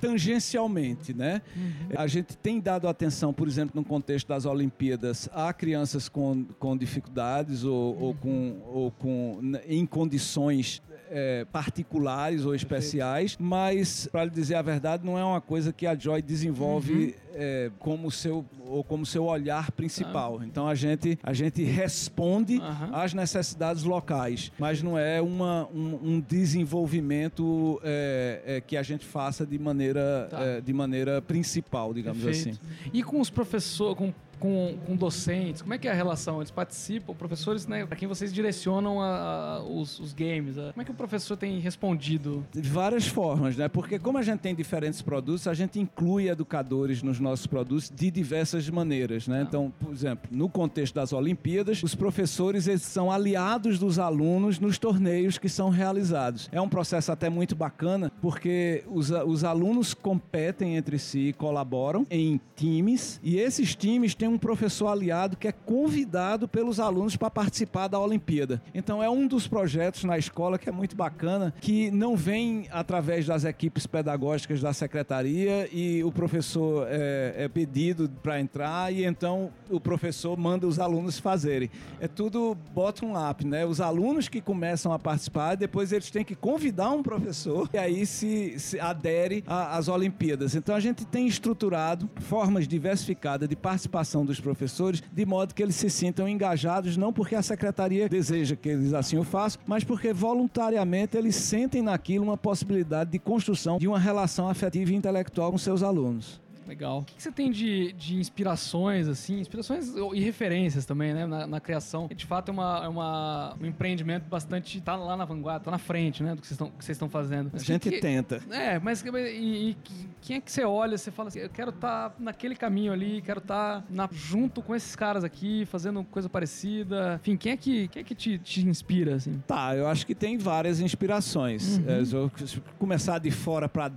tangencialmente, 0.00 1.12
né? 1.12 1.42
Uhum. 1.56 1.88
A 1.96 2.06
gente 2.06 2.36
tem 2.36 2.60
dado 2.60 2.86
atenção, 2.86 3.32
por 3.32 3.48
exemplo, 3.48 3.72
no 3.74 3.84
contexto 3.84 4.28
das 4.28 4.44
Olimpíadas, 4.44 5.28
a 5.32 5.52
crianças 5.52 6.08
com, 6.08 6.44
com 6.58 6.76
dificuldades 6.76 7.64
ou, 7.64 7.94
uhum. 7.94 8.02
ou, 8.02 8.14
com, 8.14 8.62
ou 8.66 8.90
com 8.92 9.40
em 9.66 9.84
condições 9.84 10.80
é, 11.12 11.44
particulares 11.44 12.46
ou 12.46 12.54
especiais, 12.54 13.36
Perfeito. 13.36 13.44
mas, 13.44 14.08
para 14.10 14.24
lhe 14.24 14.30
dizer 14.30 14.54
a 14.54 14.62
verdade, 14.62 15.04
não 15.04 15.18
é 15.18 15.24
uma 15.24 15.40
coisa 15.40 15.72
que 15.72 15.86
a 15.86 15.94
Joy 15.94 16.22
desenvolve 16.22 16.92
uhum. 16.92 17.12
é, 17.34 17.70
como 17.78 18.10
seu 18.10 18.44
ou 18.64 18.82
como 18.82 19.04
seu 19.04 19.24
olhar 19.24 19.70
principal. 19.72 20.38
Ah. 20.40 20.46
Então 20.46 20.66
a 20.66 20.74
gente 20.74 21.18
a 21.22 21.34
gente 21.34 21.62
responde 21.62 22.56
uhum. 22.56 22.94
às 22.94 23.12
necessidades 23.12 23.82
locais, 23.82 24.50
mas 24.58 24.82
não 24.82 24.98
é 24.98 25.20
uma, 25.20 25.68
um, 25.74 26.14
um 26.14 26.20
desenvolvimento 26.20 27.78
é, 27.84 28.42
é, 28.46 28.60
que 28.62 28.76
a 28.76 28.82
gente 28.82 29.04
faça 29.04 29.44
de 29.44 29.58
maneira 29.58 30.28
tá. 30.30 30.40
É, 30.40 30.60
de 30.62 30.72
maneira 30.72 31.20
principal, 31.20 31.92
digamos 31.92 32.22
Perfeito. 32.22 32.58
assim. 32.62 32.90
E 32.92 33.02
com 33.02 33.20
os 33.20 33.28
professores, 33.28 33.98
com 33.98 34.14
com, 34.42 34.74
com 34.84 34.96
docentes? 34.96 35.62
Como 35.62 35.72
é 35.72 35.78
que 35.78 35.86
é 35.86 35.92
a 35.92 35.94
relação? 35.94 36.38
Eles 36.38 36.50
participam, 36.50 37.14
professores, 37.14 37.64
né? 37.68 37.86
Para 37.86 37.96
quem 37.96 38.08
vocês 38.08 38.32
direcionam 38.32 39.00
a, 39.00 39.06
a, 39.06 39.62
os, 39.62 40.00
os, 40.00 40.12
games? 40.12 40.58
A, 40.58 40.72
como 40.72 40.82
é 40.82 40.84
que 40.84 40.90
o 40.90 40.94
professor 40.94 41.36
tem 41.36 41.60
respondido? 41.60 42.44
De 42.52 42.68
várias 42.68 43.06
formas, 43.06 43.56
né? 43.56 43.68
Porque 43.68 44.00
como 44.00 44.18
a 44.18 44.22
gente 44.22 44.40
tem 44.40 44.52
diferentes 44.52 45.00
produtos, 45.00 45.46
a 45.46 45.54
gente 45.54 45.78
inclui 45.78 46.28
educadores 46.28 47.04
nos 47.04 47.20
nossos 47.20 47.46
produtos 47.46 47.88
de 47.88 48.10
diversas 48.10 48.68
maneiras, 48.68 49.28
né? 49.28 49.42
Ah. 49.42 49.44
Então, 49.46 49.72
por 49.78 49.92
exemplo, 49.92 50.28
no 50.32 50.48
contexto 50.48 50.94
das 50.94 51.12
Olimpíadas, 51.12 51.80
os 51.84 51.94
professores 51.94 52.66
eles 52.66 52.82
são 52.82 53.12
aliados 53.12 53.78
dos 53.78 54.00
alunos 54.00 54.58
nos 54.58 54.76
torneios 54.76 55.38
que 55.38 55.48
são 55.48 55.70
realizados. 55.70 56.48
É 56.50 56.60
um 56.60 56.68
processo 56.68 57.12
até 57.12 57.30
muito 57.30 57.54
bacana, 57.54 58.10
porque 58.20 58.82
os, 58.90 59.10
os 59.10 59.44
alunos 59.44 59.94
competem 59.94 60.76
entre 60.76 60.98
si, 60.98 61.32
colaboram 61.38 62.04
em 62.10 62.40
times, 62.56 63.20
e 63.22 63.38
esses 63.38 63.76
times 63.76 64.16
têm 64.16 64.31
um 64.32 64.38
professor 64.38 64.88
aliado 64.88 65.36
que 65.36 65.46
é 65.46 65.52
convidado 65.52 66.48
pelos 66.48 66.80
alunos 66.80 67.16
para 67.16 67.30
participar 67.30 67.88
da 67.88 67.98
Olimpíada. 67.98 68.62
Então 68.74 69.02
é 69.02 69.10
um 69.10 69.26
dos 69.26 69.46
projetos 69.46 70.04
na 70.04 70.16
escola 70.18 70.58
que 70.58 70.68
é 70.68 70.72
muito 70.72 70.96
bacana, 70.96 71.54
que 71.60 71.90
não 71.90 72.16
vem 72.16 72.66
através 72.70 73.26
das 73.26 73.44
equipes 73.44 73.86
pedagógicas 73.86 74.60
da 74.60 74.72
secretaria 74.72 75.68
e 75.72 76.02
o 76.02 76.10
professor 76.10 76.86
é, 76.88 77.34
é 77.44 77.48
pedido 77.48 78.08
para 78.22 78.40
entrar 78.40 78.92
e 78.92 79.04
então 79.04 79.50
o 79.70 79.80
professor 79.80 80.36
manda 80.36 80.66
os 80.66 80.78
alunos 80.78 81.18
fazerem. 81.18 81.70
É 82.00 82.08
tudo 82.08 82.56
bottom-up, 82.74 83.46
né? 83.46 83.66
Os 83.66 83.80
alunos 83.80 84.28
que 84.28 84.40
começam 84.40 84.92
a 84.92 84.98
participar, 84.98 85.56
depois 85.56 85.92
eles 85.92 86.10
têm 86.10 86.24
que 86.24 86.34
convidar 86.34 86.90
um 86.90 87.02
professor 87.02 87.68
e 87.72 87.78
aí 87.78 88.06
se, 88.06 88.58
se 88.58 88.80
adere 88.80 89.44
às 89.46 89.88
Olimpíadas. 89.88 90.54
Então 90.54 90.74
a 90.74 90.80
gente 90.80 91.04
tem 91.04 91.26
estruturado 91.26 92.08
formas 92.20 92.66
diversificadas 92.66 93.48
de 93.48 93.56
participação 93.56 94.21
dos 94.24 94.40
professores, 94.40 95.02
de 95.12 95.26
modo 95.26 95.54
que 95.54 95.62
eles 95.62 95.74
se 95.74 95.90
sintam 95.90 96.28
engajados, 96.28 96.96
não 96.96 97.12
porque 97.12 97.34
a 97.34 97.42
secretaria 97.42 98.08
deseja 98.08 98.56
que 98.56 98.68
eles 98.68 98.92
assim 98.92 99.16
o 99.18 99.24
façam, 99.24 99.60
mas 99.66 99.84
porque 99.84 100.12
voluntariamente 100.12 101.16
eles 101.16 101.36
sentem 101.36 101.82
naquilo 101.82 102.24
uma 102.24 102.36
possibilidade 102.36 103.10
de 103.10 103.18
construção 103.18 103.78
de 103.78 103.88
uma 103.88 103.98
relação 103.98 104.48
afetiva 104.48 104.92
e 104.92 104.94
intelectual 104.94 105.50
com 105.50 105.58
seus 105.58 105.82
alunos. 105.82 106.40
Legal. 106.72 107.00
O 107.00 107.04
que 107.04 107.22
você 107.22 107.30
tem 107.30 107.50
de, 107.50 107.92
de 107.92 108.16
inspirações, 108.16 109.06
assim, 109.06 109.38
inspirações 109.38 109.92
e 110.14 110.20
referências 110.20 110.86
também, 110.86 111.12
né, 111.12 111.26
na, 111.26 111.46
na 111.46 111.60
criação? 111.60 112.08
De 112.08 112.24
fato, 112.24 112.48
é, 112.48 112.52
uma, 112.52 112.84
é 112.84 112.88
uma, 112.88 113.54
um 113.60 113.66
empreendimento 113.66 114.24
bastante. 114.24 114.80
tá 114.80 114.96
lá 114.96 115.14
na 115.14 115.26
vanguarda, 115.26 115.66
tá 115.66 115.70
na 115.70 115.76
frente, 115.76 116.22
né, 116.22 116.34
do 116.34 116.40
que 116.40 116.48
vocês 116.48 116.88
estão 116.88 117.10
fazendo. 117.10 117.50
A 117.52 117.58
gente 117.58 117.90
que, 117.90 118.00
tenta. 118.00 118.40
É, 118.50 118.78
mas 118.78 119.02
e, 119.02 119.70
e, 119.70 119.76
quem 120.22 120.38
é 120.38 120.40
que 120.40 120.50
você 120.50 120.64
olha, 120.64 120.96
você 120.96 121.10
fala 121.10 121.28
assim, 121.28 121.40
eu 121.40 121.50
quero 121.50 121.68
estar 121.68 122.08
tá 122.08 122.16
naquele 122.18 122.56
caminho 122.56 122.90
ali, 122.90 123.20
quero 123.20 123.40
estar 123.40 123.82
tá 123.82 124.08
junto 124.10 124.62
com 124.62 124.74
esses 124.74 124.96
caras 124.96 125.24
aqui, 125.24 125.66
fazendo 125.66 126.02
coisa 126.04 126.30
parecida. 126.30 127.20
Enfim, 127.20 127.36
quem 127.36 127.52
é 127.52 127.56
que, 127.58 127.88
quem 127.88 128.00
é 128.00 128.04
que 128.04 128.14
te, 128.14 128.38
te 128.38 128.66
inspira, 128.66 129.16
assim? 129.16 129.42
Tá, 129.46 129.76
eu 129.76 129.86
acho 129.86 130.06
que 130.06 130.14
tem 130.14 130.38
várias 130.38 130.80
inspirações. 130.80 131.76
Uhum. 131.76 131.84
É, 131.86 132.00
eu 132.00 132.32
começar 132.78 133.18
de 133.18 133.30
fora 133.30 133.68
para 133.68 133.88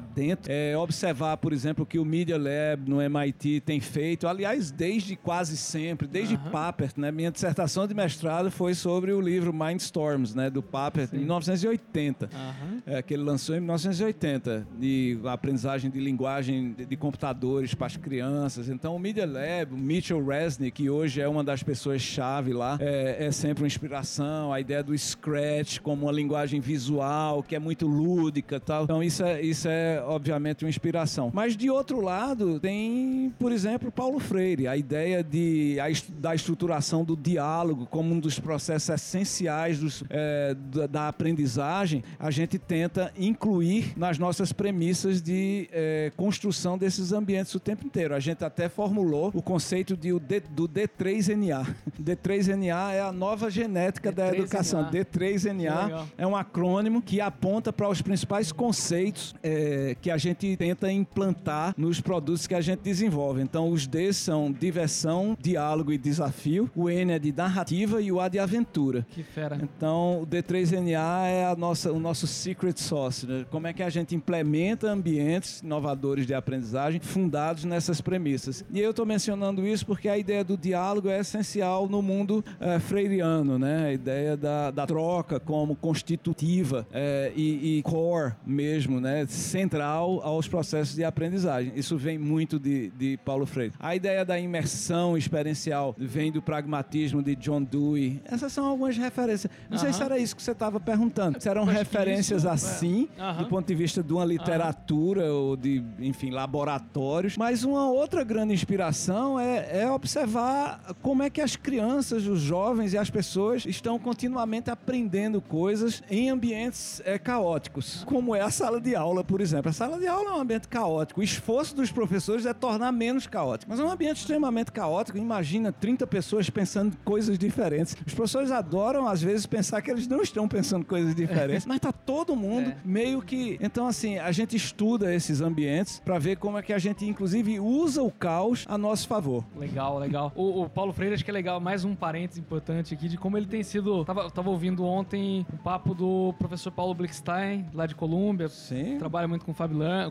dentro, 0.00 0.50
é, 0.50 0.76
observar, 0.78 1.36
por 1.36 1.52
exemplo, 1.52 1.73
exemplo, 1.74 1.84
que 1.84 1.98
o 1.98 2.04
Media 2.04 2.38
Lab 2.38 2.88
no 2.88 3.02
MIT 3.02 3.60
tem 3.60 3.80
feito, 3.80 4.28
aliás, 4.28 4.70
desde 4.70 5.16
quase 5.16 5.56
sempre, 5.56 6.06
desde 6.06 6.36
uhum. 6.36 6.50
Papert, 6.50 6.92
né? 6.96 7.10
Minha 7.10 7.30
dissertação 7.30 7.86
de 7.86 7.94
mestrado 7.94 8.50
foi 8.50 8.74
sobre 8.74 9.12
o 9.12 9.20
livro 9.20 9.52
Mindstorms, 9.52 10.34
né? 10.34 10.48
Do 10.48 10.62
Papert, 10.62 11.12
em 11.12 11.18
1980, 11.18 12.30
uhum. 12.32 12.82
é, 12.86 13.02
que 13.02 13.14
ele 13.14 13.24
lançou 13.24 13.56
em 13.56 13.60
1980, 13.60 14.66
de 14.78 15.18
aprendizagem 15.24 15.90
de 15.90 15.98
linguagem 15.98 16.72
de, 16.72 16.86
de 16.86 16.96
computadores 16.96 17.74
para 17.74 17.88
as 17.88 17.96
crianças. 17.96 18.68
Então, 18.68 18.94
o 18.94 18.98
Media 18.98 19.26
Lab, 19.26 19.74
o 19.74 19.76
Mitchell 19.76 20.24
Resnick, 20.24 20.74
que 20.74 20.90
hoje 20.90 21.20
é 21.20 21.28
uma 21.28 21.42
das 21.42 21.62
pessoas-chave 21.62 22.52
lá, 22.52 22.78
é, 22.80 23.26
é 23.26 23.32
sempre 23.32 23.62
uma 23.62 23.66
inspiração. 23.66 24.52
A 24.52 24.60
ideia 24.60 24.82
do 24.82 24.96
Scratch 24.96 25.80
como 25.80 26.06
uma 26.06 26.12
linguagem 26.12 26.60
visual, 26.60 27.42
que 27.42 27.56
é 27.56 27.58
muito 27.58 27.86
lúdica 27.86 28.60
tal. 28.60 28.84
Então, 28.84 29.02
isso 29.02 29.24
é, 29.24 29.42
isso 29.42 29.68
é 29.68 30.02
obviamente, 30.06 30.64
uma 30.64 30.68
inspiração. 30.68 31.30
Mas, 31.32 31.53
de 31.56 31.70
outro 31.70 32.00
lado, 32.00 32.58
tem, 32.60 33.32
por 33.38 33.52
exemplo, 33.52 33.90
Paulo 33.90 34.18
Freire, 34.18 34.66
a 34.66 34.76
ideia 34.76 35.22
de, 35.22 35.78
a, 35.80 35.86
da 36.18 36.34
estruturação 36.34 37.04
do 37.04 37.16
diálogo 37.16 37.86
como 37.86 38.14
um 38.14 38.20
dos 38.20 38.38
processos 38.38 38.88
essenciais 38.88 39.78
dos, 39.78 40.04
é, 40.10 40.54
da, 40.54 40.86
da, 40.86 41.08
aprendizagem, 41.08 42.02
a 42.18 42.30
gente 42.30 42.58
tenta 42.58 43.12
incluir 43.16 43.92
nas 43.96 44.18
nossas 44.18 44.52
premissas 44.52 45.22
de 45.22 45.68
é, 45.72 46.12
construção 46.16 46.76
desses 46.76 47.12
ambientes 47.12 47.54
o 47.54 47.60
tempo 47.60 47.86
inteiro. 47.86 48.14
A 48.14 48.20
gente 48.20 48.44
até 48.44 48.68
formulou 48.68 49.30
o 49.34 49.42
conceito 49.42 49.96
de, 49.96 50.18
D, 50.18 50.40
do 50.40 50.68
D3NA. 50.68 51.66
D3NA 52.00 52.92
é 52.92 53.00
a 53.00 53.12
nova 53.12 53.50
genética 53.50 54.10
D3NA. 54.10 54.14
da 54.14 54.36
educação. 54.36 54.90
D3NA 54.90 56.06
é 56.16 56.26
um 56.26 56.36
acrônimo 56.36 57.00
que 57.00 57.20
aponta 57.20 57.72
para 57.72 57.88
os 57.88 58.02
principais 58.02 58.50
conceitos 58.50 59.34
é, 59.42 59.96
que 60.00 60.10
a 60.10 60.16
gente 60.16 60.56
tenta 60.56 60.90
implantar 60.90 61.43
nos 61.76 62.00
produtos 62.00 62.46
que 62.46 62.54
a 62.54 62.60
gente 62.60 62.80
desenvolve. 62.80 63.42
Então, 63.42 63.70
os 63.70 63.86
D 63.86 64.12
são 64.12 64.52
diversão, 64.52 65.36
diálogo 65.40 65.92
e 65.92 65.98
desafio. 65.98 66.70
O 66.74 66.88
N 66.88 67.12
é 67.12 67.18
de 67.18 67.32
narrativa 67.32 68.00
e 68.00 68.10
o 68.10 68.20
A 68.20 68.28
de 68.28 68.38
aventura. 68.38 69.06
Que 69.10 69.22
fera. 69.22 69.58
Então, 69.62 70.22
o 70.22 70.26
D3NA 70.26 71.26
é 71.26 71.46
a 71.46 71.56
nossa, 71.56 71.92
o 71.92 71.98
nosso 71.98 72.26
secret 72.26 72.78
sauce. 72.78 73.26
Né? 73.26 73.46
Como 73.50 73.66
é 73.66 73.72
que 73.72 73.82
a 73.82 73.90
gente 73.90 74.14
implementa 74.14 74.90
ambientes 74.90 75.60
inovadores 75.60 76.26
de 76.26 76.34
aprendizagem 76.34 77.00
fundados 77.00 77.64
nessas 77.64 78.00
premissas. 78.00 78.64
E 78.72 78.80
eu 78.80 78.90
estou 78.90 79.06
mencionando 79.06 79.66
isso 79.66 79.84
porque 79.86 80.08
a 80.08 80.16
ideia 80.16 80.44
do 80.44 80.56
diálogo 80.56 81.08
é 81.08 81.20
essencial 81.20 81.88
no 81.88 82.02
mundo 82.02 82.44
é, 82.60 82.78
freiriano, 82.78 83.58
né? 83.58 83.86
A 83.86 83.92
ideia 83.92 84.36
da, 84.36 84.70
da 84.70 84.86
troca 84.86 85.40
como 85.40 85.74
constitutiva 85.76 86.86
é, 86.92 87.32
e, 87.34 87.78
e 87.78 87.82
core 87.82 88.34
mesmo, 88.46 89.00
né? 89.00 89.26
Central 89.26 90.20
aos 90.22 90.48
processos 90.48 90.94
de 90.94 91.04
aprendizagem. 91.04 91.33
Isso 91.74 91.96
vem 91.96 92.18
muito 92.18 92.58
de, 92.58 92.90
de 92.90 93.16
Paulo 93.24 93.46
Freire. 93.46 93.72
A 93.80 93.94
ideia 93.94 94.24
da 94.24 94.38
imersão 94.38 95.16
experiencial 95.16 95.94
vem 95.98 96.30
do 96.30 96.40
pragmatismo 96.40 97.22
de 97.22 97.34
John 97.36 97.62
Dewey. 97.62 98.20
Essas 98.24 98.52
são 98.52 98.66
algumas 98.66 98.96
referências. 98.96 99.52
Não 99.68 99.76
uh 99.76 99.80
-huh. 99.80 99.84
sei 99.84 99.92
se 99.92 100.02
era 100.02 100.18
isso 100.18 100.36
que 100.36 100.42
você 100.42 100.52
estava 100.52 100.78
perguntando. 100.78 101.40
Se 101.40 101.48
eram 101.48 101.64
referências 101.64 102.42
isso, 102.42 102.48
assim, 102.48 103.08
uh 103.18 103.22
-huh. 103.22 103.36
do 103.38 103.46
ponto 103.46 103.66
de 103.66 103.74
vista 103.74 104.02
de 104.02 104.12
uma 104.12 104.24
literatura 104.24 105.24
uh 105.24 105.26
-huh. 105.26 105.48
ou 105.50 105.56
de, 105.56 105.82
enfim, 105.98 106.30
laboratórios. 106.30 107.36
Mas 107.36 107.64
uma 107.64 107.90
outra 107.90 108.22
grande 108.24 108.52
inspiração 108.52 109.38
é, 109.38 109.82
é 109.82 109.90
observar 109.90 110.94
como 111.02 111.22
é 111.22 111.30
que 111.30 111.40
as 111.40 111.56
crianças, 111.56 112.26
os 112.26 112.40
jovens 112.40 112.92
e 112.92 112.98
as 112.98 113.10
pessoas 113.10 113.64
estão 113.66 113.98
continuamente 113.98 114.70
aprendendo 114.70 115.40
coisas 115.40 116.02
em 116.10 116.30
ambientes 116.30 117.00
é, 117.04 117.18
caóticos, 117.18 118.04
como 118.04 118.34
é 118.34 118.40
a 118.40 118.50
sala 118.50 118.80
de 118.80 118.94
aula, 118.94 119.24
por 119.24 119.40
exemplo. 119.40 119.70
A 119.70 119.72
sala 119.72 119.98
de 119.98 120.06
aula 120.06 120.30
é 120.30 120.32
um 120.34 120.40
ambiente 120.40 120.68
caótico. 120.68 121.22
Esforço 121.24 121.74
dos 121.74 121.90
professores 121.90 122.44
é 122.44 122.52
tornar 122.52 122.92
menos 122.92 123.26
caótico. 123.26 123.70
Mas 123.70 123.80
é 123.80 123.84
um 123.84 123.90
ambiente 123.90 124.18
extremamente 124.18 124.70
caótico. 124.70 125.16
Imagina 125.16 125.72
30 125.72 126.06
pessoas 126.06 126.50
pensando 126.50 126.96
coisas 127.04 127.38
diferentes. 127.38 127.96
Os 128.06 128.14
professores 128.14 128.50
adoram, 128.50 129.06
às 129.06 129.22
vezes, 129.22 129.46
pensar 129.46 129.80
que 129.80 129.90
eles 129.90 130.06
não 130.06 130.20
estão 130.20 130.46
pensando 130.46 130.84
coisas 130.84 131.14
diferentes, 131.14 131.64
mas 131.66 131.80
tá 131.80 131.92
todo 131.92 132.36
mundo 132.36 132.70
é. 132.70 132.76
meio 132.84 133.22
que. 133.22 133.58
Então, 133.60 133.86
assim, 133.86 134.18
a 134.18 134.30
gente 134.32 134.54
estuda 134.54 135.14
esses 135.14 135.40
ambientes 135.40 136.00
para 136.04 136.18
ver 136.18 136.36
como 136.36 136.58
é 136.58 136.62
que 136.62 136.72
a 136.72 136.78
gente, 136.78 137.06
inclusive, 137.06 137.58
usa 137.58 138.02
o 138.02 138.10
caos 138.10 138.64
a 138.68 138.76
nosso 138.76 139.08
favor. 139.08 139.44
Legal, 139.56 139.98
legal. 139.98 140.32
O, 140.36 140.62
o 140.62 140.68
Paulo 140.68 140.92
Freire, 140.92 141.14
acho 141.14 141.24
que 141.24 141.30
é 141.30 141.34
legal, 141.34 141.58
mais 141.58 141.84
um 141.84 141.94
parênteses 141.94 142.38
importante 142.38 142.92
aqui 142.92 143.08
de 143.08 143.16
como 143.16 143.38
ele 143.38 143.46
tem 143.46 143.62
sido. 143.62 144.04
Tava, 144.04 144.30
tava 144.30 144.50
ouvindo 144.50 144.84
ontem 144.84 145.46
o 145.52 145.56
papo 145.56 145.94
do 145.94 146.34
professor 146.38 146.70
Paulo 146.70 146.94
Blickstein, 146.94 147.66
lá 147.72 147.86
de 147.86 147.94
Colômbia. 147.94 148.48
Sim. 148.48 148.98
Trabalha 148.98 149.26
muito 149.26 149.44
com 149.44 149.52
o 149.52 149.78
Learn, 149.78 150.10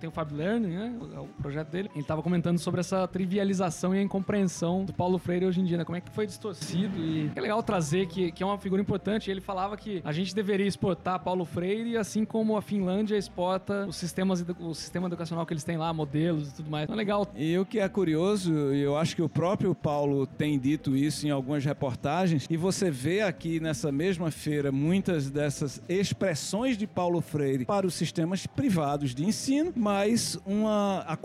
tem 0.00 0.08
o 0.08 0.12
Fab 0.12 0.32
Né? 0.58 0.96
O 1.18 1.42
projeto 1.42 1.68
dele. 1.68 1.90
Ele 1.94 2.04
tava 2.04 2.22
comentando 2.22 2.58
sobre 2.58 2.80
essa 2.80 3.06
trivialização 3.06 3.94
e 3.94 3.98
a 3.98 4.02
incompreensão 4.02 4.84
do 4.84 4.92
Paulo 4.92 5.18
Freire 5.18 5.46
hoje 5.46 5.60
em 5.60 5.64
dia, 5.64 5.78
né? 5.78 5.84
Como 5.84 5.96
é 5.96 6.00
que 6.00 6.10
foi 6.10 6.26
distorcido 6.26 6.98
e 6.98 7.30
é 7.34 7.40
legal 7.40 7.62
trazer 7.62 8.06
que, 8.06 8.32
que 8.32 8.42
é 8.42 8.46
uma 8.46 8.58
figura 8.58 8.80
importante. 8.80 9.30
Ele 9.30 9.40
falava 9.40 9.76
que 9.76 10.00
a 10.04 10.12
gente 10.12 10.34
deveria 10.34 10.66
exportar 10.66 11.18
Paulo 11.20 11.44
Freire, 11.44 11.96
assim 11.96 12.24
como 12.24 12.56
a 12.56 12.62
Finlândia 12.62 13.16
exporta 13.16 13.86
os 13.86 13.96
sistemas, 13.96 14.44
o 14.60 14.74
sistema 14.74 15.06
educacional 15.06 15.44
que 15.46 15.52
eles 15.52 15.64
têm 15.64 15.76
lá, 15.76 15.92
modelos 15.92 16.50
e 16.50 16.54
tudo 16.54 16.70
mais. 16.70 16.84
Então 16.84 16.94
é 16.94 16.98
legal. 16.98 17.26
E 17.34 17.58
o 17.58 17.64
que 17.64 17.78
é 17.78 17.88
curioso, 17.88 18.52
eu 18.52 18.96
acho 18.96 19.16
que 19.16 19.22
o 19.22 19.28
próprio 19.28 19.74
Paulo 19.74 20.26
tem 20.26 20.58
dito 20.58 20.96
isso 20.96 21.26
em 21.26 21.30
algumas 21.30 21.64
reportagens, 21.64 22.46
e 22.48 22.56
você 22.56 22.90
vê 22.90 23.22
aqui 23.22 23.60
nessa 23.60 23.90
mesma 23.90 24.30
feira 24.30 24.70
muitas 24.72 25.30
dessas 25.30 25.82
expressões 25.88 26.76
de 26.76 26.86
Paulo 26.86 27.20
Freire 27.20 27.64
para 27.64 27.86
os 27.86 27.94
sistemas 27.94 28.46
privados 28.46 29.14
de 29.14 29.24
ensino, 29.24 29.72
mas 29.74 30.38
uma, 30.46 31.04
a, 31.06 31.18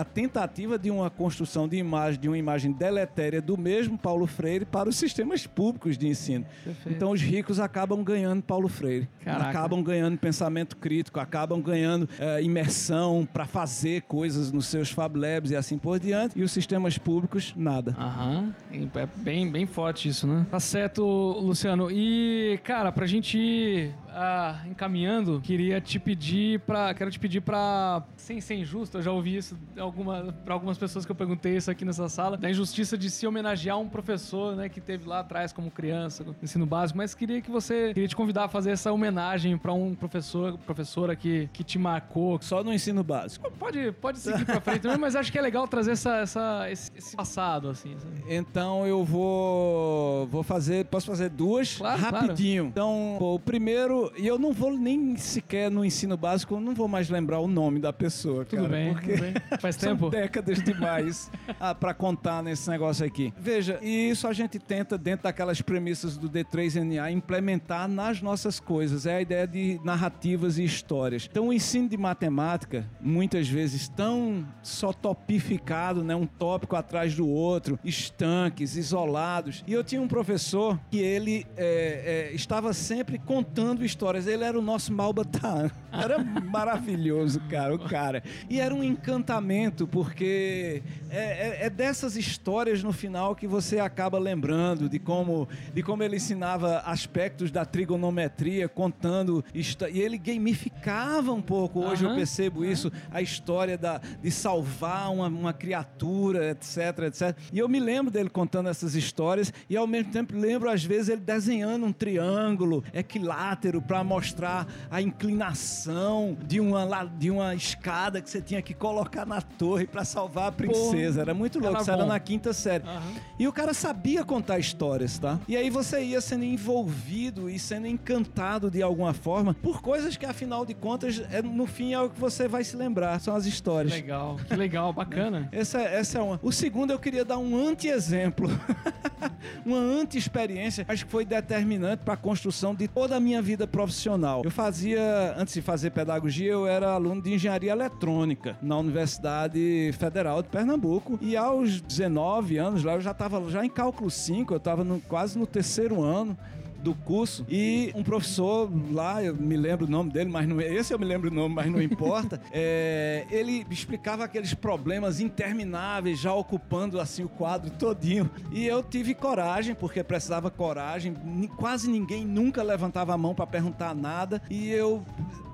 a 0.00 0.04
tentativa 0.04 0.78
de 0.78 0.90
uma 0.90 1.10
construção 1.10 1.68
de 1.68 1.76
imagem, 1.76 2.20
de 2.20 2.28
uma 2.28 2.38
imagem 2.38 2.72
deletéria 2.72 3.40
do 3.40 3.56
mesmo 3.56 3.96
Paulo 3.96 4.26
Freire 4.26 4.64
para 4.64 4.88
os 4.88 4.96
sistemas 4.96 5.46
públicos 5.46 5.96
de 5.96 6.06
ensino. 6.08 6.44
Perfeito. 6.64 6.94
Então 6.94 7.10
os 7.10 7.20
ricos 7.20 7.58
acabam 7.58 8.02
ganhando 8.02 8.42
Paulo 8.42 8.68
Freire, 8.68 9.08
Caraca. 9.24 9.50
acabam 9.50 9.82
ganhando 9.82 10.18
pensamento 10.18 10.76
crítico, 10.76 11.18
acabam 11.18 11.60
ganhando 11.60 12.08
é, 12.18 12.42
imersão 12.42 13.26
para 13.30 13.46
fazer 13.46 14.02
coisas 14.02 14.52
nos 14.52 14.66
seus 14.66 14.90
Fab 14.90 15.16
Labs 15.16 15.50
e 15.50 15.56
assim 15.56 15.78
por 15.78 15.98
diante, 15.98 16.38
e 16.38 16.42
os 16.42 16.52
sistemas 16.52 16.98
públicos, 16.98 17.54
nada. 17.56 17.94
Aham, 17.98 18.54
é 18.72 19.06
bem, 19.16 19.50
bem 19.50 19.66
forte 19.66 20.08
isso, 20.08 20.26
né? 20.26 20.46
Tá 20.50 20.60
certo, 20.60 21.02
Luciano. 21.04 21.90
E, 21.90 22.58
cara, 22.64 22.92
pra 22.92 23.06
gente 23.06 23.92
ah, 24.16 24.62
encaminhando, 24.66 25.40
queria 25.42 25.78
te 25.78 25.98
pedir 25.98 26.60
para, 26.60 26.94
quero 26.94 27.10
te 27.10 27.18
pedir 27.18 27.42
para, 27.42 28.02
sem 28.16 28.40
ser 28.40 28.54
injusto, 28.54 28.96
eu 28.96 29.02
já 29.02 29.12
ouvi 29.12 29.36
isso 29.36 29.56
alguma, 29.78 30.32
para 30.44 30.54
algumas 30.54 30.78
pessoas 30.78 31.04
que 31.04 31.12
eu 31.12 31.16
perguntei 31.16 31.56
isso 31.56 31.70
aqui 31.70 31.84
nessa 31.84 32.08
sala, 32.08 32.36
da 32.36 32.50
injustiça 32.50 32.96
de 32.96 33.10
se 33.10 33.26
homenagear 33.26 33.78
um 33.78 33.88
professor, 33.88 34.56
né, 34.56 34.70
que 34.70 34.80
teve 34.80 35.06
lá 35.06 35.20
atrás 35.20 35.52
como 35.52 35.70
criança, 35.70 36.24
no 36.24 36.34
ensino 36.42 36.64
básico, 36.64 36.96
mas 36.96 37.14
queria 37.14 37.42
que 37.42 37.50
você, 37.50 37.92
queria 37.92 38.08
te 38.08 38.16
convidar 38.16 38.44
a 38.44 38.48
fazer 38.48 38.70
essa 38.70 38.90
homenagem 38.90 39.58
para 39.58 39.74
um 39.74 39.94
professor, 39.94 40.56
professora 40.58 41.14
que, 41.14 41.50
que 41.52 41.62
te 41.62 41.78
marcou. 41.78 42.38
Só 42.40 42.64
no 42.64 42.72
ensino 42.72 43.04
básico. 43.04 43.50
Pode, 43.52 43.92
pode 43.92 44.18
seguir 44.18 44.46
para 44.46 44.60
frente 44.60 44.80
também, 44.80 44.98
mas 44.98 45.14
acho 45.14 45.30
que 45.30 45.38
é 45.38 45.42
legal 45.42 45.68
trazer 45.68 45.92
essa, 45.92 46.16
essa 46.18 46.70
esse, 46.70 46.90
esse 46.96 47.16
passado, 47.16 47.68
assim. 47.68 47.94
Sabe? 47.98 48.22
Então 48.28 48.86
eu 48.86 49.04
vou, 49.04 50.26
vou 50.28 50.42
fazer, 50.42 50.86
posso 50.86 51.06
fazer 51.06 51.28
duas 51.28 51.76
claro, 51.76 52.00
rapidinho. 52.00 52.64
Claro. 52.64 52.70
Então, 52.70 53.18
o 53.20 53.38
primeiro 53.38 54.05
e 54.16 54.26
eu 54.26 54.38
não 54.38 54.52
vou 54.52 54.76
nem 54.76 55.16
sequer 55.16 55.70
no 55.70 55.84
ensino 55.84 56.16
básico, 56.16 56.54
eu 56.54 56.60
não 56.60 56.74
vou 56.74 56.88
mais 56.88 57.08
lembrar 57.08 57.40
o 57.40 57.48
nome 57.48 57.80
da 57.80 57.92
pessoa, 57.92 58.44
tudo 58.44 58.62
cara. 58.62 58.68
Bem, 58.68 58.92
porque 58.92 59.12
tudo 59.12 59.20
bem. 59.20 59.34
Faz 59.60 59.76
tempo. 59.76 60.00
São 60.00 60.10
décadas 60.10 60.62
demais 60.62 61.30
ah, 61.60 61.74
para 61.74 61.92
contar 61.92 62.42
nesse 62.42 62.68
negócio 62.70 63.04
aqui. 63.04 63.32
Veja, 63.38 63.78
e 63.82 64.10
isso 64.10 64.26
a 64.26 64.32
gente 64.32 64.58
tenta, 64.58 64.96
dentro 64.96 65.24
daquelas 65.24 65.60
premissas 65.60 66.16
do 66.16 66.28
D3NA, 66.28 67.10
implementar 67.10 67.88
nas 67.88 68.22
nossas 68.22 68.60
coisas. 68.60 69.06
É 69.06 69.16
a 69.16 69.20
ideia 69.20 69.46
de 69.46 69.80
narrativas 69.84 70.58
e 70.58 70.64
histórias. 70.64 71.28
Então, 71.30 71.48
o 71.48 71.52
ensino 71.52 71.88
de 71.88 71.96
matemática, 71.96 72.88
muitas 73.00 73.48
vezes 73.48 73.88
tão 73.88 74.46
só 74.62 74.92
topificado, 74.92 76.02
né? 76.02 76.14
Um 76.14 76.26
tópico 76.26 76.76
atrás 76.76 77.14
do 77.14 77.28
outro, 77.28 77.78
estanques, 77.84 78.76
isolados. 78.76 79.62
E 79.66 79.72
eu 79.72 79.84
tinha 79.84 80.00
um 80.00 80.08
professor 80.08 80.78
que 80.90 80.98
ele 80.98 81.46
é, 81.56 82.30
é, 82.30 82.34
estava 82.34 82.72
sempre 82.72 83.18
contando 83.18 83.84
histórias 83.84 83.95
histórias. 83.96 84.26
Ele 84.26 84.44
era 84.44 84.58
o 84.58 84.62
nosso 84.62 84.92
Malbataan. 84.92 85.70
Era 85.90 86.22
maravilhoso, 86.22 87.40
cara, 87.48 87.74
o 87.74 87.78
cara. 87.78 88.22
E 88.50 88.60
era 88.60 88.74
um 88.74 88.84
encantamento, 88.84 89.86
porque 89.86 90.82
é, 91.08 91.18
é, 91.18 91.58
é, 91.66 91.70
dessas 91.70 92.16
histórias 92.16 92.82
no 92.82 92.92
final 92.92 93.34
que 93.34 93.46
você 93.46 93.78
acaba 93.78 94.18
lembrando 94.18 94.90
de 94.90 94.98
como, 94.98 95.48
de 95.72 95.82
como 95.82 96.02
ele 96.02 96.16
ensinava 96.16 96.80
aspectos 96.80 97.50
da 97.50 97.64
trigonometria, 97.64 98.68
contando. 98.68 99.42
E 99.54 100.00
ele 100.00 100.18
gamificava 100.18 101.32
um 101.32 101.40
pouco. 101.40 101.80
Hoje 101.80 102.04
uhum. 102.04 102.10
eu 102.10 102.16
percebo 102.16 102.62
isso, 102.62 102.92
a 103.10 103.22
história 103.22 103.78
da, 103.78 103.98
de 104.22 104.30
salvar 104.30 105.10
uma, 105.10 105.28
uma 105.28 105.52
criatura, 105.54 106.50
etc, 106.50 107.04
etc. 107.06 107.36
E 107.54 107.58
eu 107.58 107.70
me 107.70 107.80
lembro 107.80 108.12
dele 108.12 108.28
contando 108.28 108.68
essas 108.68 108.94
histórias 108.94 109.50
e 109.70 109.78
ao 109.78 109.86
mesmo 109.86 110.12
tempo 110.12 110.36
lembro, 110.36 110.68
às 110.68 110.84
vezes, 110.84 111.08
ele 111.08 111.22
desenhando 111.22 111.86
um 111.86 111.92
triângulo 111.92 112.84
equilátero 112.92 113.80
para 113.86 114.02
mostrar 114.02 114.66
a 114.90 115.00
inclinação 115.00 116.36
de 116.46 116.60
uma, 116.60 117.04
de 117.04 117.30
uma 117.30 117.54
escada 117.54 118.20
que 118.20 118.28
você 118.28 118.40
tinha 118.40 118.60
que 118.60 118.74
colocar 118.74 119.24
na 119.24 119.40
torre 119.40 119.86
para 119.86 120.04
salvar 120.04 120.48
a 120.48 120.52
princesa. 120.52 121.12
Porra, 121.12 121.22
era 121.22 121.34
muito 121.34 121.58
louco, 121.58 121.80
isso 121.80 121.90
era 121.90 122.04
na 122.04 122.18
quinta 122.18 122.52
série. 122.52 122.84
Uhum. 122.84 123.14
E 123.38 123.48
o 123.48 123.52
cara 123.52 123.72
sabia 123.72 124.24
contar 124.24 124.58
histórias, 124.58 125.18
tá? 125.18 125.38
E 125.48 125.56
aí 125.56 125.70
você 125.70 126.02
ia 126.02 126.20
sendo 126.20 126.44
envolvido 126.44 127.48
e 127.48 127.58
sendo 127.58 127.86
encantado 127.86 128.70
de 128.70 128.82
alguma 128.82 129.14
forma 129.14 129.54
por 129.54 129.80
coisas 129.80 130.16
que, 130.16 130.26
afinal 130.26 130.64
de 130.66 130.74
contas, 130.74 131.22
é, 131.30 131.42
no 131.42 131.66
fim 131.66 131.92
é 131.92 132.00
o 132.00 132.10
que 132.10 132.18
você 132.18 132.48
vai 132.48 132.64
se 132.64 132.76
lembrar, 132.76 133.20
são 133.20 133.34
as 133.34 133.46
histórias. 133.46 133.92
Que 133.92 134.00
legal, 134.00 134.36
que 134.36 134.56
legal, 134.56 134.92
bacana. 134.92 135.48
essa, 135.52 135.80
essa 135.80 136.18
é 136.18 136.22
uma. 136.22 136.40
O 136.42 136.52
segundo 136.52 136.92
eu 136.92 136.98
queria 136.98 137.24
dar 137.24 137.38
um 137.38 137.56
anti-exemplo. 137.56 138.48
uma 139.64 139.78
anti-experiência, 139.78 140.84
acho 140.88 141.04
que 141.04 141.10
foi 141.10 141.24
determinante 141.24 142.02
para 142.04 142.14
a 142.14 142.16
construção 142.16 142.74
de 142.74 142.88
toda 142.88 143.16
a 143.16 143.20
minha 143.20 143.40
vida 143.40 143.65
profissional. 143.66 144.42
Eu 144.44 144.50
fazia, 144.50 145.34
antes 145.36 145.54
de 145.54 145.62
fazer 145.62 145.90
pedagogia, 145.90 146.52
eu 146.52 146.66
era 146.66 146.90
aluno 146.90 147.20
de 147.20 147.34
engenharia 147.34 147.72
eletrônica 147.72 148.56
na 148.62 148.78
Universidade 148.78 149.90
Federal 149.98 150.42
de 150.42 150.48
Pernambuco. 150.48 151.18
E 151.20 151.36
aos 151.36 151.80
19 151.80 152.58
anos 152.58 152.84
lá, 152.84 152.94
eu 152.94 153.00
já 153.00 153.10
estava 153.10 153.50
já 153.50 153.64
em 153.64 153.70
cálculo 153.70 154.10
5, 154.10 154.52
eu 154.52 154.58
estava 154.58 154.84
quase 155.08 155.38
no 155.38 155.46
terceiro 155.46 156.02
ano 156.02 156.36
do 156.82 156.94
curso 156.94 157.44
e 157.48 157.92
um 157.94 158.02
professor 158.02 158.70
lá, 158.92 159.22
eu 159.22 159.34
me 159.34 159.56
lembro 159.56 159.86
o 159.86 159.90
nome 159.90 160.10
dele, 160.10 160.30
mas 160.30 160.46
não 160.48 160.60
esse 160.60 160.92
eu 160.92 160.98
me 160.98 161.04
lembro 161.04 161.30
o 161.30 161.34
nome, 161.34 161.54
mas 161.54 161.70
não 161.70 161.80
importa. 161.80 162.40
é, 162.52 163.26
ele 163.30 163.66
explicava 163.70 164.24
aqueles 164.24 164.54
problemas 164.54 165.20
intermináveis, 165.20 166.18
já 166.18 166.32
ocupando 166.32 167.00
assim 167.00 167.24
o 167.24 167.28
quadro 167.28 167.70
todinho. 167.70 168.30
E 168.50 168.66
eu 168.66 168.82
tive 168.82 169.14
coragem, 169.14 169.74
porque 169.74 170.02
precisava 170.02 170.50
coragem. 170.50 171.14
Quase 171.56 171.90
ninguém 171.90 172.24
nunca 172.24 172.62
levantava 172.62 173.14
a 173.14 173.18
mão 173.18 173.34
para 173.34 173.46
perguntar 173.46 173.94
nada 173.94 174.42
e 174.50 174.70
eu 174.70 175.04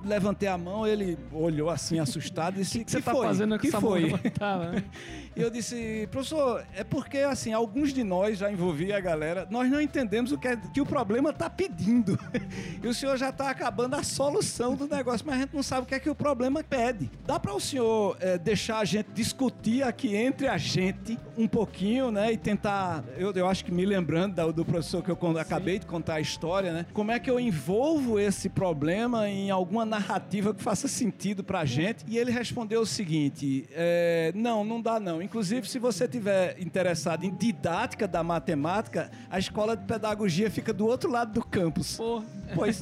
levantei 0.05 0.49
a 0.49 0.59
mão, 0.59 0.87
ele 0.87 1.19
olhou 1.33 1.71
assim 1.71 1.99
assustado 1.99 2.57
e 2.57 2.63
disse: 2.63 2.79
"O 2.79 2.85
que, 2.85 2.91
você 2.91 3.03
tá 3.03 3.15
fazendo 3.15 3.59
que 3.59 3.71
foi?" 3.71 4.13
Né? 4.13 4.85
e 5.37 5.41
eu 5.41 5.51
disse: 5.51 6.09
"Professor, 6.11 6.65
é 6.75 6.85
porque 6.85 7.19
assim, 7.19 7.53
alguns 7.53 7.93
de 7.93 8.03
nós 8.03 8.39
já 8.39 8.51
envolvi 8.51 8.93
a 8.93 9.01
galera, 9.01 9.47
nós 9.51 9.71
não 9.71 9.81
entendemos 9.81 10.33
o 10.33 10.39
que 10.39 10.49
é, 10.49 10.57
que 10.57 10.81
o 10.81 10.87
problema 10.87 11.31
está 11.31 11.49
pedindo. 11.49 12.19
e 12.83 12.87
o 12.87 12.95
senhor 12.95 13.17
já 13.17 13.31
está 13.31 13.51
acabando 13.51 13.95
a 13.95 14.03
solução 14.03 14.75
do 14.75 14.87
negócio, 14.87 15.27
mas 15.27 15.37
a 15.37 15.41
gente 15.41 15.55
não 15.55 15.63
sabe 15.63 15.83
o 15.83 15.87
que 15.87 15.95
é 15.95 16.01
que 16.01 16.11
o 16.11 16.15
problema 16.15 16.63
pede. 16.63 17.11
Dá 17.27 17.39
para 17.39 17.55
o 17.55 17.61
senhor 17.61 18.17
é, 18.21 18.39
deixar 18.39 18.79
a 18.79 18.85
gente 18.85 19.11
discutir 19.13 19.83
aqui 19.83 20.15
entre 20.15 20.49
a 20.49 20.59
gente 20.59 21.19
um 21.37 21.49
pouquinho, 21.49 22.11
né, 22.11 22.33
e 22.33 22.37
tentar, 22.37 23.05
eu, 23.17 23.33
eu 23.33 23.47
acho 23.47 23.65
que 23.65 23.73
me 23.73 23.85
lembrando 23.85 24.35
do, 24.35 24.53
do 24.53 24.65
professor 24.65 25.03
que 25.03 25.11
eu 25.11 25.19
acabei 25.39 25.79
de 25.79 25.87
contar 25.87 26.15
a 26.15 26.21
história, 26.21 26.73
né? 26.73 26.87
Como 26.93 27.11
é 27.11 27.19
que 27.19 27.31
eu 27.31 27.39
envolvo 27.39 28.19
esse 28.19 28.49
problema 28.49 29.29
em 29.29 29.51
alguma 29.51 29.85
narrativa 29.93 30.55
que 30.55 30.63
faça 30.63 30.89
sentido 30.89 31.45
pra 31.45 31.65
gente. 31.65 32.05
E 32.09 32.17
ele 32.17 32.31
respondeu 32.31 32.81
o 32.81 32.87
seguinte: 32.87 33.69
é, 33.73 34.33
não, 34.35 34.65
não 34.65 34.81
dá 34.81 34.99
não. 34.99 35.21
Inclusive, 35.21 35.69
se 35.69 35.79
você 35.79 36.09
tiver 36.09 36.61
interessado 36.61 37.25
em 37.25 37.35
didática 37.35 38.09
da 38.09 38.23
matemática, 38.23 39.11
a 39.31 39.39
escola 39.39 39.77
de 39.77 39.85
pedagogia 39.85 40.51
fica 40.51 40.73
do 40.73 40.87
outro 40.87 41.11
lado 41.11 41.33
do 41.33 41.45
campus. 41.45 41.97
Pô. 41.97 42.23
Pois 42.55 42.79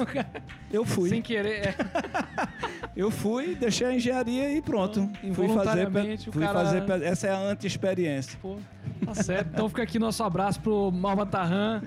eu 0.73 0.85
fui. 0.85 1.11
Sem 1.11 1.23
querer. 1.23 1.69
É. 1.69 1.75
eu 2.97 3.11
fui, 3.11 3.55
deixei 3.55 3.87
a 3.87 3.95
engenharia 3.95 4.53
e 4.53 4.63
pronto. 4.63 5.11
fui 5.33 5.49
fazer, 5.49 5.91
fui 6.31 6.43
cara... 6.43 6.65
fazer 6.65 7.05
essa 7.05 7.27
é 7.27 7.31
a 7.31 7.39
anti-experiência. 7.39 8.39
Tá 9.05 9.15
certo. 9.15 9.51
Então 9.53 9.69
fica 9.69 9.83
aqui 9.83 9.99
nosso 9.99 10.23
abraço 10.23 10.61
pro 10.61 10.91
Malbatarran, 10.91 11.83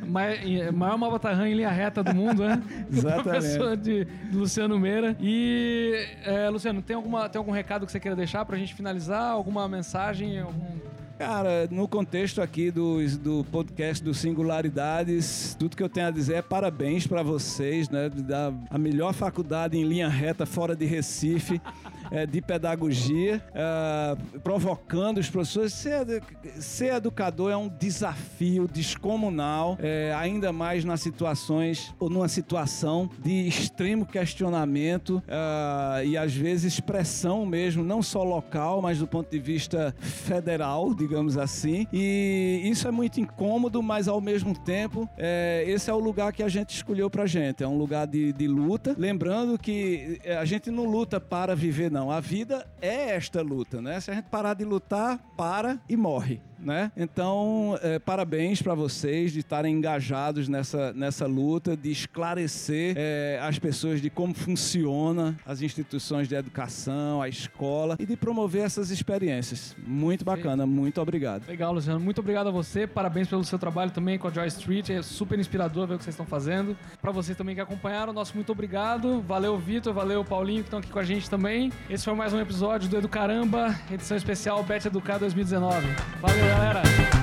maior 0.74 0.98
Malbatarran 0.98 1.48
em 1.48 1.54
linha 1.56 1.70
reta 1.70 2.04
do 2.04 2.14
mundo, 2.14 2.44
né? 2.44 2.62
Exatamente. 2.92 3.24
Professor 3.24 3.78
de 3.78 4.08
Luciano 4.32 4.80
Meira. 4.80 5.13
E, 5.20 6.08
é, 6.24 6.50
Luciano, 6.50 6.82
tem, 6.82 6.96
alguma, 6.96 7.30
tem 7.30 7.40
algum 7.40 7.52
recado 7.52 7.86
que 7.86 7.92
você 7.92 8.00
queira 8.00 8.16
deixar 8.16 8.46
pra 8.46 8.58
gente 8.58 8.74
finalizar? 8.74 9.32
Alguma 9.32 9.68
mensagem? 9.68 10.40
Algum... 10.40 10.80
Cara, 11.18 11.68
no 11.70 11.88
contexto 11.88 12.42
aqui 12.42 12.72
do, 12.72 13.06
do 13.20 13.46
podcast 13.52 14.04
do 14.04 14.14
Singularidades, 14.14 15.56
tudo 15.58 15.78
que 15.78 15.84
eu 15.84 15.88
tenho 15.88 16.08
a 16.08 16.12
dizer 16.12 16.36
é 16.36 16.42
parabéns 16.42 17.06
para 17.06 17.22
vocês, 17.22 17.88
né? 17.88 18.10
Da 18.10 18.52
a 18.70 18.78
melhor 18.78 19.14
faculdade 19.14 19.78
em 19.78 19.84
linha 19.84 20.10
reta 20.10 20.46
fora 20.46 20.76
de 20.76 20.86
Recife 20.86 21.62
é, 22.14 22.28
de 22.28 22.40
pedagogia, 22.42 23.44
é, 23.54 24.16
provocando 24.44 25.18
os 25.18 25.30
professores. 25.30 25.74
Ser, 25.74 26.22
ser, 26.60 26.94
educador 26.94 27.52
é 27.52 27.58
um 27.58 27.68
desafio 27.68 28.68
descomunal, 28.68 29.78
é, 29.82 30.14
ainda 30.16 30.54
mais 30.54 30.86
nas 30.86 31.02
situações 31.02 31.94
ou 32.00 32.10
numa 32.10 32.28
situação 32.28 33.10
de 33.24 33.48
extremo 33.48 34.06
questionamento 34.06 35.22
é, 35.28 36.06
e 36.06 36.16
às 36.16 36.34
vezes 36.34 36.74
expressão 36.74 37.46
mesmo, 37.46 37.84
não 37.84 38.04
só 38.04 38.24
local, 38.24 38.82
mas 38.82 39.00
do 39.00 39.08
ponto 39.08 39.32
de 39.32 39.40
vista 39.40 39.96
federal, 40.00 40.94
digamos 40.94 41.38
assim. 41.38 41.88
E 41.92 42.62
isso 42.66 42.88
é 42.88 42.92
muito 42.92 43.20
incômodo, 43.20 43.82
mas 43.82 44.08
ao 44.08 44.22
mesmo 44.22 44.58
tempo, 44.58 45.10
é, 45.18 45.64
esse 45.68 45.90
é 45.90 45.94
o 45.94 46.00
lugar 46.00 46.32
que 46.32 46.44
a 46.44 46.50
gente 46.50 46.70
escolheu 46.70 47.10
pra 47.10 47.26
gente. 47.26 47.64
É 47.64 47.68
um 47.68 47.78
lugar 47.78 48.06
de, 48.06 48.32
de 48.34 48.48
luta. 48.48 48.96
Lembrando 48.98 49.58
que 49.58 50.20
é, 50.24 50.38
a 50.38 50.46
gente 50.46 50.70
não 50.70 50.86
luta 50.86 51.20
para 51.20 51.56
viver, 51.56 51.90
não. 52.04 52.12
A 52.12 52.20
vida 52.20 52.68
é 52.82 53.16
esta 53.16 53.42
luta, 53.42 53.82
né? 53.82 54.00
Se 54.00 54.12
a 54.12 54.14
gente 54.14 54.26
parar 54.26 54.54
de 54.54 54.66
lutar, 54.66 55.18
para 55.38 55.80
e 55.88 55.96
morre 55.96 56.42
né? 56.64 56.92
Então, 56.96 57.78
é, 57.82 58.00
parabéns 58.00 58.62
para 58.62 58.74
vocês 58.74 59.32
de 59.32 59.40
estarem 59.40 59.76
engajados 59.76 60.48
nessa, 60.48 60.94
nessa 60.94 61.26
luta, 61.26 61.76
de 61.76 61.92
esclarecer 61.92 62.96
é, 62.98 63.40
as 63.42 63.60
pessoas 63.60 64.02
de 64.02 64.10
como 64.10 64.34
funciona 64.34 65.36
as 65.46 65.62
instituições 65.62 66.28
de 66.28 66.36
educação, 66.36 67.22
a 67.22 67.30
escola 67.30 67.98
e 68.00 68.06
de 68.06 68.16
promover 68.16 68.64
essas 68.64 68.90
experiências. 68.90 69.76
Muito 69.86 70.24
bacana, 70.24 70.66
muito 70.66 71.02
obrigado. 71.02 71.48
Legal, 71.48 71.74
Luciano. 71.74 72.00
Muito 72.00 72.20
obrigado 72.20 72.48
a 72.48 72.52
você. 72.52 72.88
Parabéns 72.88 73.28
pelo 73.28 73.44
seu 73.44 73.60
trabalho 73.60 73.92
também 73.92 74.18
com 74.18 74.28
a 74.28 74.32
Joy 74.32 74.48
Street. 74.48 74.90
É 74.90 75.02
super 75.02 75.40
inspirador 75.40 75.88
ver 75.88 75.96
o 75.96 75.98
que 75.98 76.04
vocês 76.04 76.14
estão 76.14 76.26
fazendo. 76.26 76.78
Para 77.02 77.12
vocês 77.12 77.38
também 77.38 77.56
que 77.56 77.62
acompanharam, 77.62 78.14
nosso 78.14 78.36
muito 78.36 78.52
obrigado. 78.52 79.22
Valeu, 79.22 79.58
Vitor. 79.58 79.94
Valeu, 79.94 80.24
Paulinho, 80.24 80.62
que 80.62 80.68
estão 80.68 80.80
aqui 80.80 80.90
com 80.90 81.00
a 81.00 81.04
gente 81.04 81.30
também. 81.30 81.72
Esse 81.90 82.06
foi 82.06 82.14
mais 82.14 82.34
um 82.34 82.40
episódio 82.40 82.90
do 82.90 82.98
Educaramba, 82.98 83.76
edição 83.92 84.18
especial 84.18 84.64
Bet 84.64 84.88
Educar 84.88 85.18
2019. 85.18 85.88
Valeu, 86.22 86.53
galera. 86.54 87.23